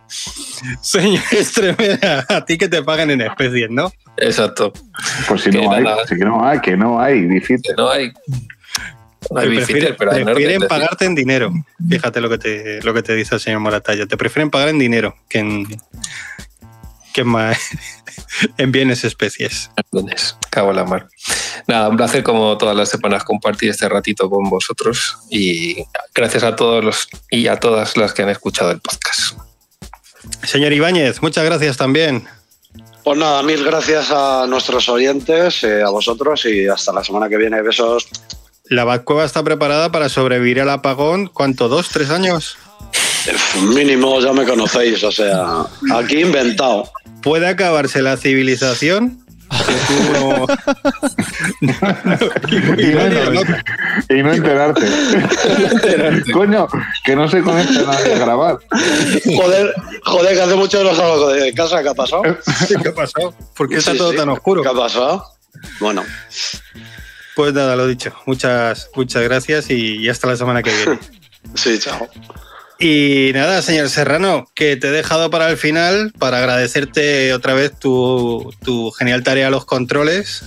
señores 0.81 1.51
Tremera, 1.53 2.25
a 2.29 2.45
ti 2.45 2.57
que 2.57 2.67
te 2.69 2.81
pagan 2.83 3.09
en 3.11 3.21
especies, 3.21 3.69
¿no? 3.69 3.91
Exacto. 4.17 4.71
Pues 5.27 5.41
si 5.41 5.49
Que 5.51 5.61
no 5.61 5.71
hay, 5.71 5.85
si 6.07 6.15
que 6.15 6.25
no 6.25 6.45
hay, 6.45 6.59
que 6.59 6.77
no 6.77 6.99
hay, 7.01 7.21
Bifiter. 7.25 7.75
No 7.77 7.89
hay. 7.89 8.11
No 9.29 9.39
hay 9.39 9.47
Prefieren, 9.55 9.95
pero 9.97 10.11
prefieren 10.11 10.61
pagarte 10.67 11.05
en 11.05 11.15
dinero. 11.15 11.51
Fíjate 11.89 12.21
lo 12.21 12.29
que 12.29 12.37
te, 12.37 12.81
lo 12.81 12.93
que 12.93 13.03
te 13.03 13.13
dice 13.15 13.35
el 13.35 13.41
señor 13.41 13.59
Moratalla. 13.59 14.05
Te 14.07 14.17
prefieren 14.17 14.49
pagar 14.49 14.69
en 14.69 14.79
dinero 14.79 15.15
que 15.29 15.39
en, 15.39 15.65
que 17.13 17.21
en, 17.21 17.35
en 18.57 18.71
bienes 18.71 19.03
especies. 19.03 19.69
Cago 20.49 20.71
en 20.71 20.75
la 20.75 20.85
mar. 20.85 21.07
Nada, 21.67 21.89
un 21.89 21.97
placer 21.97 22.23
como 22.23 22.57
todas 22.57 22.75
las 22.75 22.89
semanas 22.89 23.23
compartir 23.23 23.69
este 23.69 23.87
ratito 23.87 24.29
con 24.29 24.49
vosotros 24.49 25.17
y 25.29 25.83
gracias 26.13 26.43
a 26.43 26.55
todos 26.55 26.83
los 26.83 27.07
y 27.29 27.47
a 27.47 27.57
todas 27.57 27.97
las 27.97 28.13
que 28.13 28.23
han 28.23 28.29
escuchado 28.29 28.71
el 28.71 28.79
podcast. 28.79 29.37
Señor 30.43 30.73
Ibáñez, 30.73 31.21
muchas 31.21 31.45
gracias 31.45 31.77
también. 31.77 32.27
Pues 33.03 33.17
nada, 33.17 33.41
mil 33.41 33.63
gracias 33.63 34.11
a 34.11 34.45
nuestros 34.47 34.87
oyentes, 34.87 35.63
eh, 35.63 35.81
a 35.81 35.89
vosotros 35.89 36.45
y 36.45 36.67
hasta 36.67 36.93
la 36.93 37.03
semana 37.03 37.29
que 37.29 37.37
viene. 37.37 37.61
Besos. 37.61 38.07
La 38.65 38.83
Batcueva 38.83 39.25
está 39.25 39.43
preparada 39.43 39.91
para 39.91 40.07
sobrevivir 40.07 40.61
al 40.61 40.69
apagón. 40.69 41.27
¿Cuánto? 41.27 41.67
¿Dos? 41.67 41.89
¿Tres 41.89 42.09
años? 42.11 42.57
Mínimo, 43.73 44.19
ya 44.19 44.33
me 44.33 44.45
conocéis, 44.45 45.03
o 45.03 45.11
sea, 45.11 45.65
aquí 45.93 46.21
inventado. 46.21 46.89
¿Puede 47.21 47.47
acabarse 47.47 48.01
la 48.01 48.17
civilización? 48.17 49.23
Y 51.61 52.87
no, 52.93 54.17
y 54.17 54.23
no 54.23 54.33
enterarte. 54.33 54.81
Coño, 56.33 56.67
que 57.03 57.15
no 57.15 57.27
se 57.29 57.41
conecta 57.41 57.81
nadie 57.83 58.15
a 58.15 58.19
grabar. 58.19 58.59
Joder, 59.35 59.73
joder, 60.03 60.35
que 60.35 60.41
hace 60.41 60.55
mucho 60.55 60.77
que 60.79 60.83
no 60.85 60.95
salgo 60.95 61.29
de 61.29 61.53
casa, 61.53 61.81
¿qué 61.83 61.89
ha 61.89 61.93
pasado? 61.93 62.23
¿Qué 62.23 62.89
ha 62.89 62.93
pasado? 62.93 63.33
¿Por 63.55 63.69
qué 63.69 63.75
está 63.77 63.91
Sí, 63.91 63.97
todo 63.97 64.11
sí. 64.11 64.17
tan 64.17 64.29
oscuro? 64.29 64.61
¿Qué 64.63 64.69
ha 64.69 64.73
pasado? 64.73 65.25
Bueno, 65.79 66.03
Pues 67.35 67.53
nada, 67.53 67.75
lo 67.75 67.87
dicho. 67.87 68.13
Muchas, 68.25 68.89
muchas 68.95 69.23
gracias 69.23 69.69
y 69.69 70.07
hasta 70.09 70.27
la 70.27 70.35
semana 70.35 70.63
que 70.63 70.71
viene. 70.73 70.99
sí, 71.55 71.77
chao. 71.79 72.07
Y 72.81 73.31
nada, 73.33 73.61
señor 73.61 73.89
Serrano, 73.89 74.47
que 74.55 74.75
te 74.75 74.87
he 74.87 74.91
dejado 74.91 75.29
para 75.29 75.49
el 75.49 75.57
final 75.57 76.11
para 76.17 76.39
agradecerte 76.39 77.31
otra 77.33 77.53
vez 77.53 77.77
tu, 77.77 78.51
tu 78.63 78.89
genial 78.91 79.23
tarea 79.23 79.47
a 79.47 79.51
los 79.51 79.65
controles. 79.65 80.43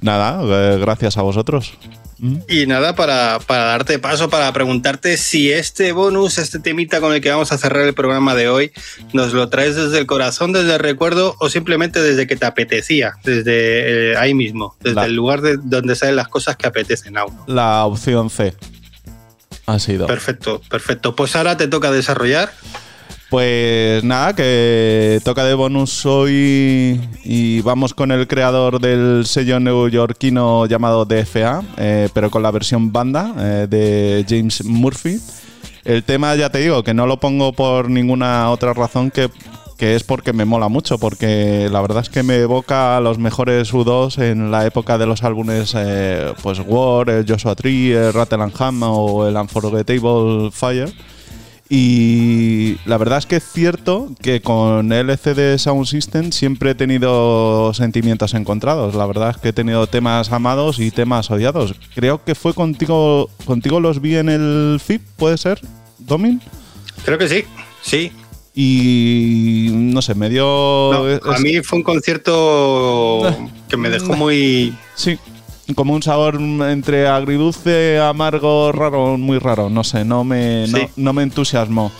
Nada, 0.00 0.40
eh, 0.42 0.78
gracias 0.80 1.18
a 1.18 1.22
vosotros. 1.22 1.74
¿Mm? 2.18 2.38
Y 2.48 2.66
nada, 2.66 2.96
para, 2.96 3.38
para 3.46 3.64
darte 3.64 3.98
paso, 3.98 4.30
para 4.30 4.50
preguntarte 4.54 5.18
si 5.18 5.52
este 5.52 5.92
bonus, 5.92 6.38
este 6.38 6.58
temita 6.60 6.98
con 6.98 7.12
el 7.12 7.20
que 7.20 7.28
vamos 7.28 7.52
a 7.52 7.58
cerrar 7.58 7.82
el 7.82 7.92
programa 7.92 8.34
de 8.34 8.48
hoy, 8.48 8.72
nos 9.12 9.34
lo 9.34 9.50
traes 9.50 9.76
desde 9.76 9.98
el 9.98 10.06
corazón, 10.06 10.54
desde 10.54 10.72
el 10.72 10.78
recuerdo 10.80 11.36
o 11.40 11.50
simplemente 11.50 12.00
desde 12.02 12.26
que 12.26 12.36
te 12.36 12.46
apetecía, 12.46 13.12
desde 13.22 14.12
eh, 14.12 14.16
ahí 14.16 14.32
mismo, 14.32 14.76
desde 14.80 14.94
La- 14.94 15.04
el 15.04 15.14
lugar 15.14 15.42
de 15.42 15.58
donde 15.62 15.94
salen 15.94 16.16
las 16.16 16.28
cosas 16.28 16.56
que 16.56 16.66
apetecen 16.66 17.18
a 17.18 17.26
uno. 17.26 17.44
La 17.48 17.84
opción 17.84 18.30
C 18.30 18.54
ha 19.66 19.78
sido. 19.78 20.06
Perfecto, 20.06 20.60
perfecto. 20.68 21.14
Pues 21.14 21.36
ahora 21.36 21.56
te 21.56 21.68
toca 21.68 21.90
desarrollar. 21.90 22.50
Pues 23.28 24.04
nada, 24.04 24.36
que 24.36 25.20
toca 25.24 25.44
de 25.44 25.54
bonus 25.54 26.06
hoy 26.06 27.00
y 27.24 27.60
vamos 27.62 27.92
con 27.92 28.12
el 28.12 28.28
creador 28.28 28.80
del 28.80 29.26
sello 29.26 29.58
neoyorquino 29.58 30.66
llamado 30.66 31.04
DFA, 31.04 31.62
eh, 31.76 32.08
pero 32.14 32.30
con 32.30 32.44
la 32.44 32.52
versión 32.52 32.92
banda 32.92 33.34
eh, 33.36 33.66
de 33.68 34.24
James 34.28 34.64
Murphy. 34.64 35.20
El 35.84 36.04
tema, 36.04 36.36
ya 36.36 36.50
te 36.50 36.58
digo, 36.58 36.84
que 36.84 36.94
no 36.94 37.06
lo 37.06 37.18
pongo 37.18 37.52
por 37.52 37.90
ninguna 37.90 38.50
otra 38.50 38.74
razón 38.74 39.10
que 39.10 39.28
que 39.76 39.94
es 39.94 40.04
porque 40.04 40.32
me 40.32 40.44
mola 40.44 40.68
mucho, 40.68 40.98
porque 40.98 41.68
la 41.70 41.80
verdad 41.80 42.02
es 42.02 42.08
que 42.08 42.22
me 42.22 42.36
evoca 42.36 42.96
a 42.96 43.00
los 43.00 43.18
mejores 43.18 43.72
U2 43.72 44.22
en 44.22 44.50
la 44.50 44.66
época 44.66 44.98
de 44.98 45.06
los 45.06 45.22
álbumes, 45.22 45.74
eh, 45.76 46.32
pues 46.42 46.60
War, 46.64 47.10
el 47.10 47.26
Joshua 47.28 47.54
Tree, 47.54 47.92
el 47.92 48.12
Rattle 48.12 48.42
and 48.42 48.54
Hum 48.60 48.82
o 48.82 49.26
el 49.26 49.36
Unforgettable 49.36 50.50
Fire. 50.50 50.92
Y 51.68 52.76
la 52.84 52.96
verdad 52.96 53.18
es 53.18 53.26
que 53.26 53.36
es 53.36 53.44
cierto 53.44 54.10
que 54.22 54.40
con 54.40 54.92
LCD 54.92 55.58
Sound 55.58 55.86
System 55.86 56.30
siempre 56.30 56.70
he 56.70 56.74
tenido 56.76 57.74
sentimientos 57.74 58.34
encontrados. 58.34 58.94
La 58.94 59.04
verdad 59.04 59.30
es 59.30 59.36
que 59.38 59.48
he 59.48 59.52
tenido 59.52 59.88
temas 59.88 60.30
amados 60.30 60.78
y 60.78 60.92
temas 60.92 61.28
odiados. 61.30 61.74
Creo 61.94 62.22
que 62.22 62.36
fue 62.36 62.54
contigo, 62.54 63.30
contigo 63.44 63.80
los 63.80 64.00
vi 64.00 64.14
en 64.14 64.28
el 64.28 64.80
FIP, 64.80 65.02
¿puede 65.16 65.38
ser, 65.38 65.60
Domin? 65.98 66.40
Creo 67.04 67.18
que 67.18 67.28
sí, 67.28 67.44
sí. 67.82 68.12
Y 68.58 69.68
no 69.70 70.00
sé, 70.00 70.14
me 70.14 70.30
dio. 70.30 70.42
No, 70.92 71.08
es- 71.08 71.20
a 71.24 71.38
mí 71.40 71.60
fue 71.62 71.76
un 71.78 71.82
concierto 71.84 73.22
que 73.68 73.76
me 73.76 73.90
dejó 73.90 74.14
muy. 74.16 74.74
Sí, 74.94 75.18
como 75.74 75.92
un 75.94 76.02
sabor 76.02 76.36
entre 76.40 77.06
agridulce, 77.06 77.98
amargo, 77.98 78.72
raro, 78.72 79.18
muy 79.18 79.38
raro. 79.38 79.68
No 79.68 79.84
sé, 79.84 80.06
no 80.06 80.24
me, 80.24 80.66
no, 80.68 80.78
Sí. 80.78 80.86
no 80.96 81.12
me 81.12 81.22
entusiasmó. 81.22 81.92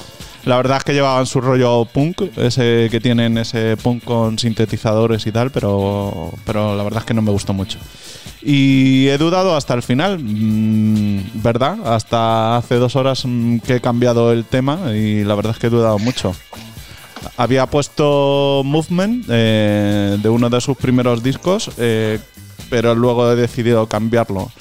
La 0.47 0.57
verdad 0.57 0.79
es 0.79 0.85
que 0.85 0.95
llevaban 0.95 1.27
su 1.27 1.41
rollo 1.41 1.85
punk, 1.87 2.23
ese 2.37 2.87
que 2.89 3.01
tienen 3.01 3.37
ese 3.37 3.77
punk 3.77 4.05
con 4.05 4.39
sintetizadores 4.39 5.27
y 5.27 5.33
tal, 5.33 5.51
pero, 5.51 6.33
pero 6.45 6.77
la 6.77 6.85
verdad 6.85 7.01
es 7.01 7.05
que 7.05 7.15
no 7.15 7.21
me 7.21 7.33
gustó 7.33 7.53
mucho. 7.53 7.81
Y 8.43 9.09
he 9.09 9.19
dudado 9.19 9.57
hasta 9.57 9.75
el 9.75 9.83
final, 9.83 10.21
mm, 10.23 11.43
¿verdad? 11.43 11.79
Hasta 11.85 12.59
hace 12.59 12.77
dos 12.77 12.95
horas 12.95 13.25
mm, 13.27 13.59
que 13.59 13.75
he 13.75 13.81
cambiado 13.81 14.33
el 14.33 14.45
tema 14.45 14.93
y 14.95 15.25
la 15.25 15.35
verdad 15.35 15.51
es 15.51 15.59
que 15.59 15.67
he 15.67 15.71
dudado 15.71 15.99
mucho. 15.99 16.33
Había 17.37 17.67
puesto 17.67 18.63
Movement 18.65 19.27
eh, 19.29 20.17
de 20.23 20.29
uno 20.29 20.49
de 20.49 20.61
sus 20.61 20.77
primeros 20.77 21.25
discos, 21.25 21.73
eh, 21.77 22.21
pero 22.71 22.95
luego 22.95 23.33
he 23.33 23.35
decidido 23.35 23.89
cambiarlo. 23.89 24.53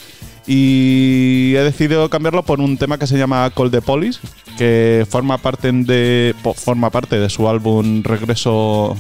Y 0.48 1.54
he 1.56 1.62
decidido 1.62 2.10
cambiarlo 2.10 2.42
por 2.42 2.60
un 2.60 2.76
tema 2.78 2.98
que 2.98 3.06
se 3.06 3.20
llama 3.20 3.48
Call 3.52 3.70
the 3.70 3.82
Police, 3.82 4.20
que 4.58 5.06
forma 5.10 5.38
parte 5.38 5.72
de, 5.72 6.36
forma 6.56 6.90
parte 6.90 7.20
de 7.20 7.30
su 7.30 7.48
álbum 7.48 8.04
Regreso 8.04 8.96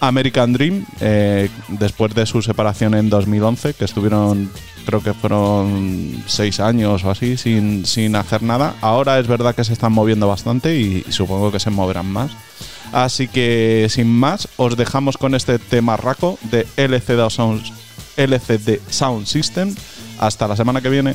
American 0.00 0.52
Dream, 0.52 0.84
eh, 1.00 1.48
después 1.68 2.14
de 2.14 2.26
su 2.26 2.42
separación 2.42 2.94
en 2.94 3.10
2011, 3.10 3.74
que 3.74 3.84
estuvieron, 3.84 4.50
creo 4.86 5.02
que 5.02 5.12
fueron 5.12 6.22
seis 6.26 6.58
años 6.58 7.04
o 7.04 7.10
así, 7.10 7.36
sin, 7.36 7.84
sin 7.84 8.16
hacer 8.16 8.42
nada. 8.42 8.74
Ahora 8.80 9.18
es 9.18 9.26
verdad 9.26 9.54
que 9.54 9.64
se 9.64 9.72
están 9.72 9.92
moviendo 9.92 10.26
bastante 10.26 10.76
y, 10.76 11.04
y 11.06 11.12
supongo 11.12 11.52
que 11.52 11.60
se 11.60 11.70
moverán 11.70 12.10
más. 12.10 12.30
Así 12.92 13.28
que 13.28 13.86
sin 13.90 14.08
más, 14.08 14.48
os 14.56 14.76
dejamos 14.76 15.16
con 15.16 15.34
este 15.34 15.58
tema 15.58 15.96
raco 15.96 16.38
de 16.50 16.66
LCD 16.76 17.28
Sound, 17.28 17.62
LCD 18.16 18.80
Sound 18.88 19.26
System. 19.26 19.74
Hasta 20.18 20.48
la 20.48 20.56
semana 20.56 20.80
que 20.80 20.88
viene. 20.88 21.14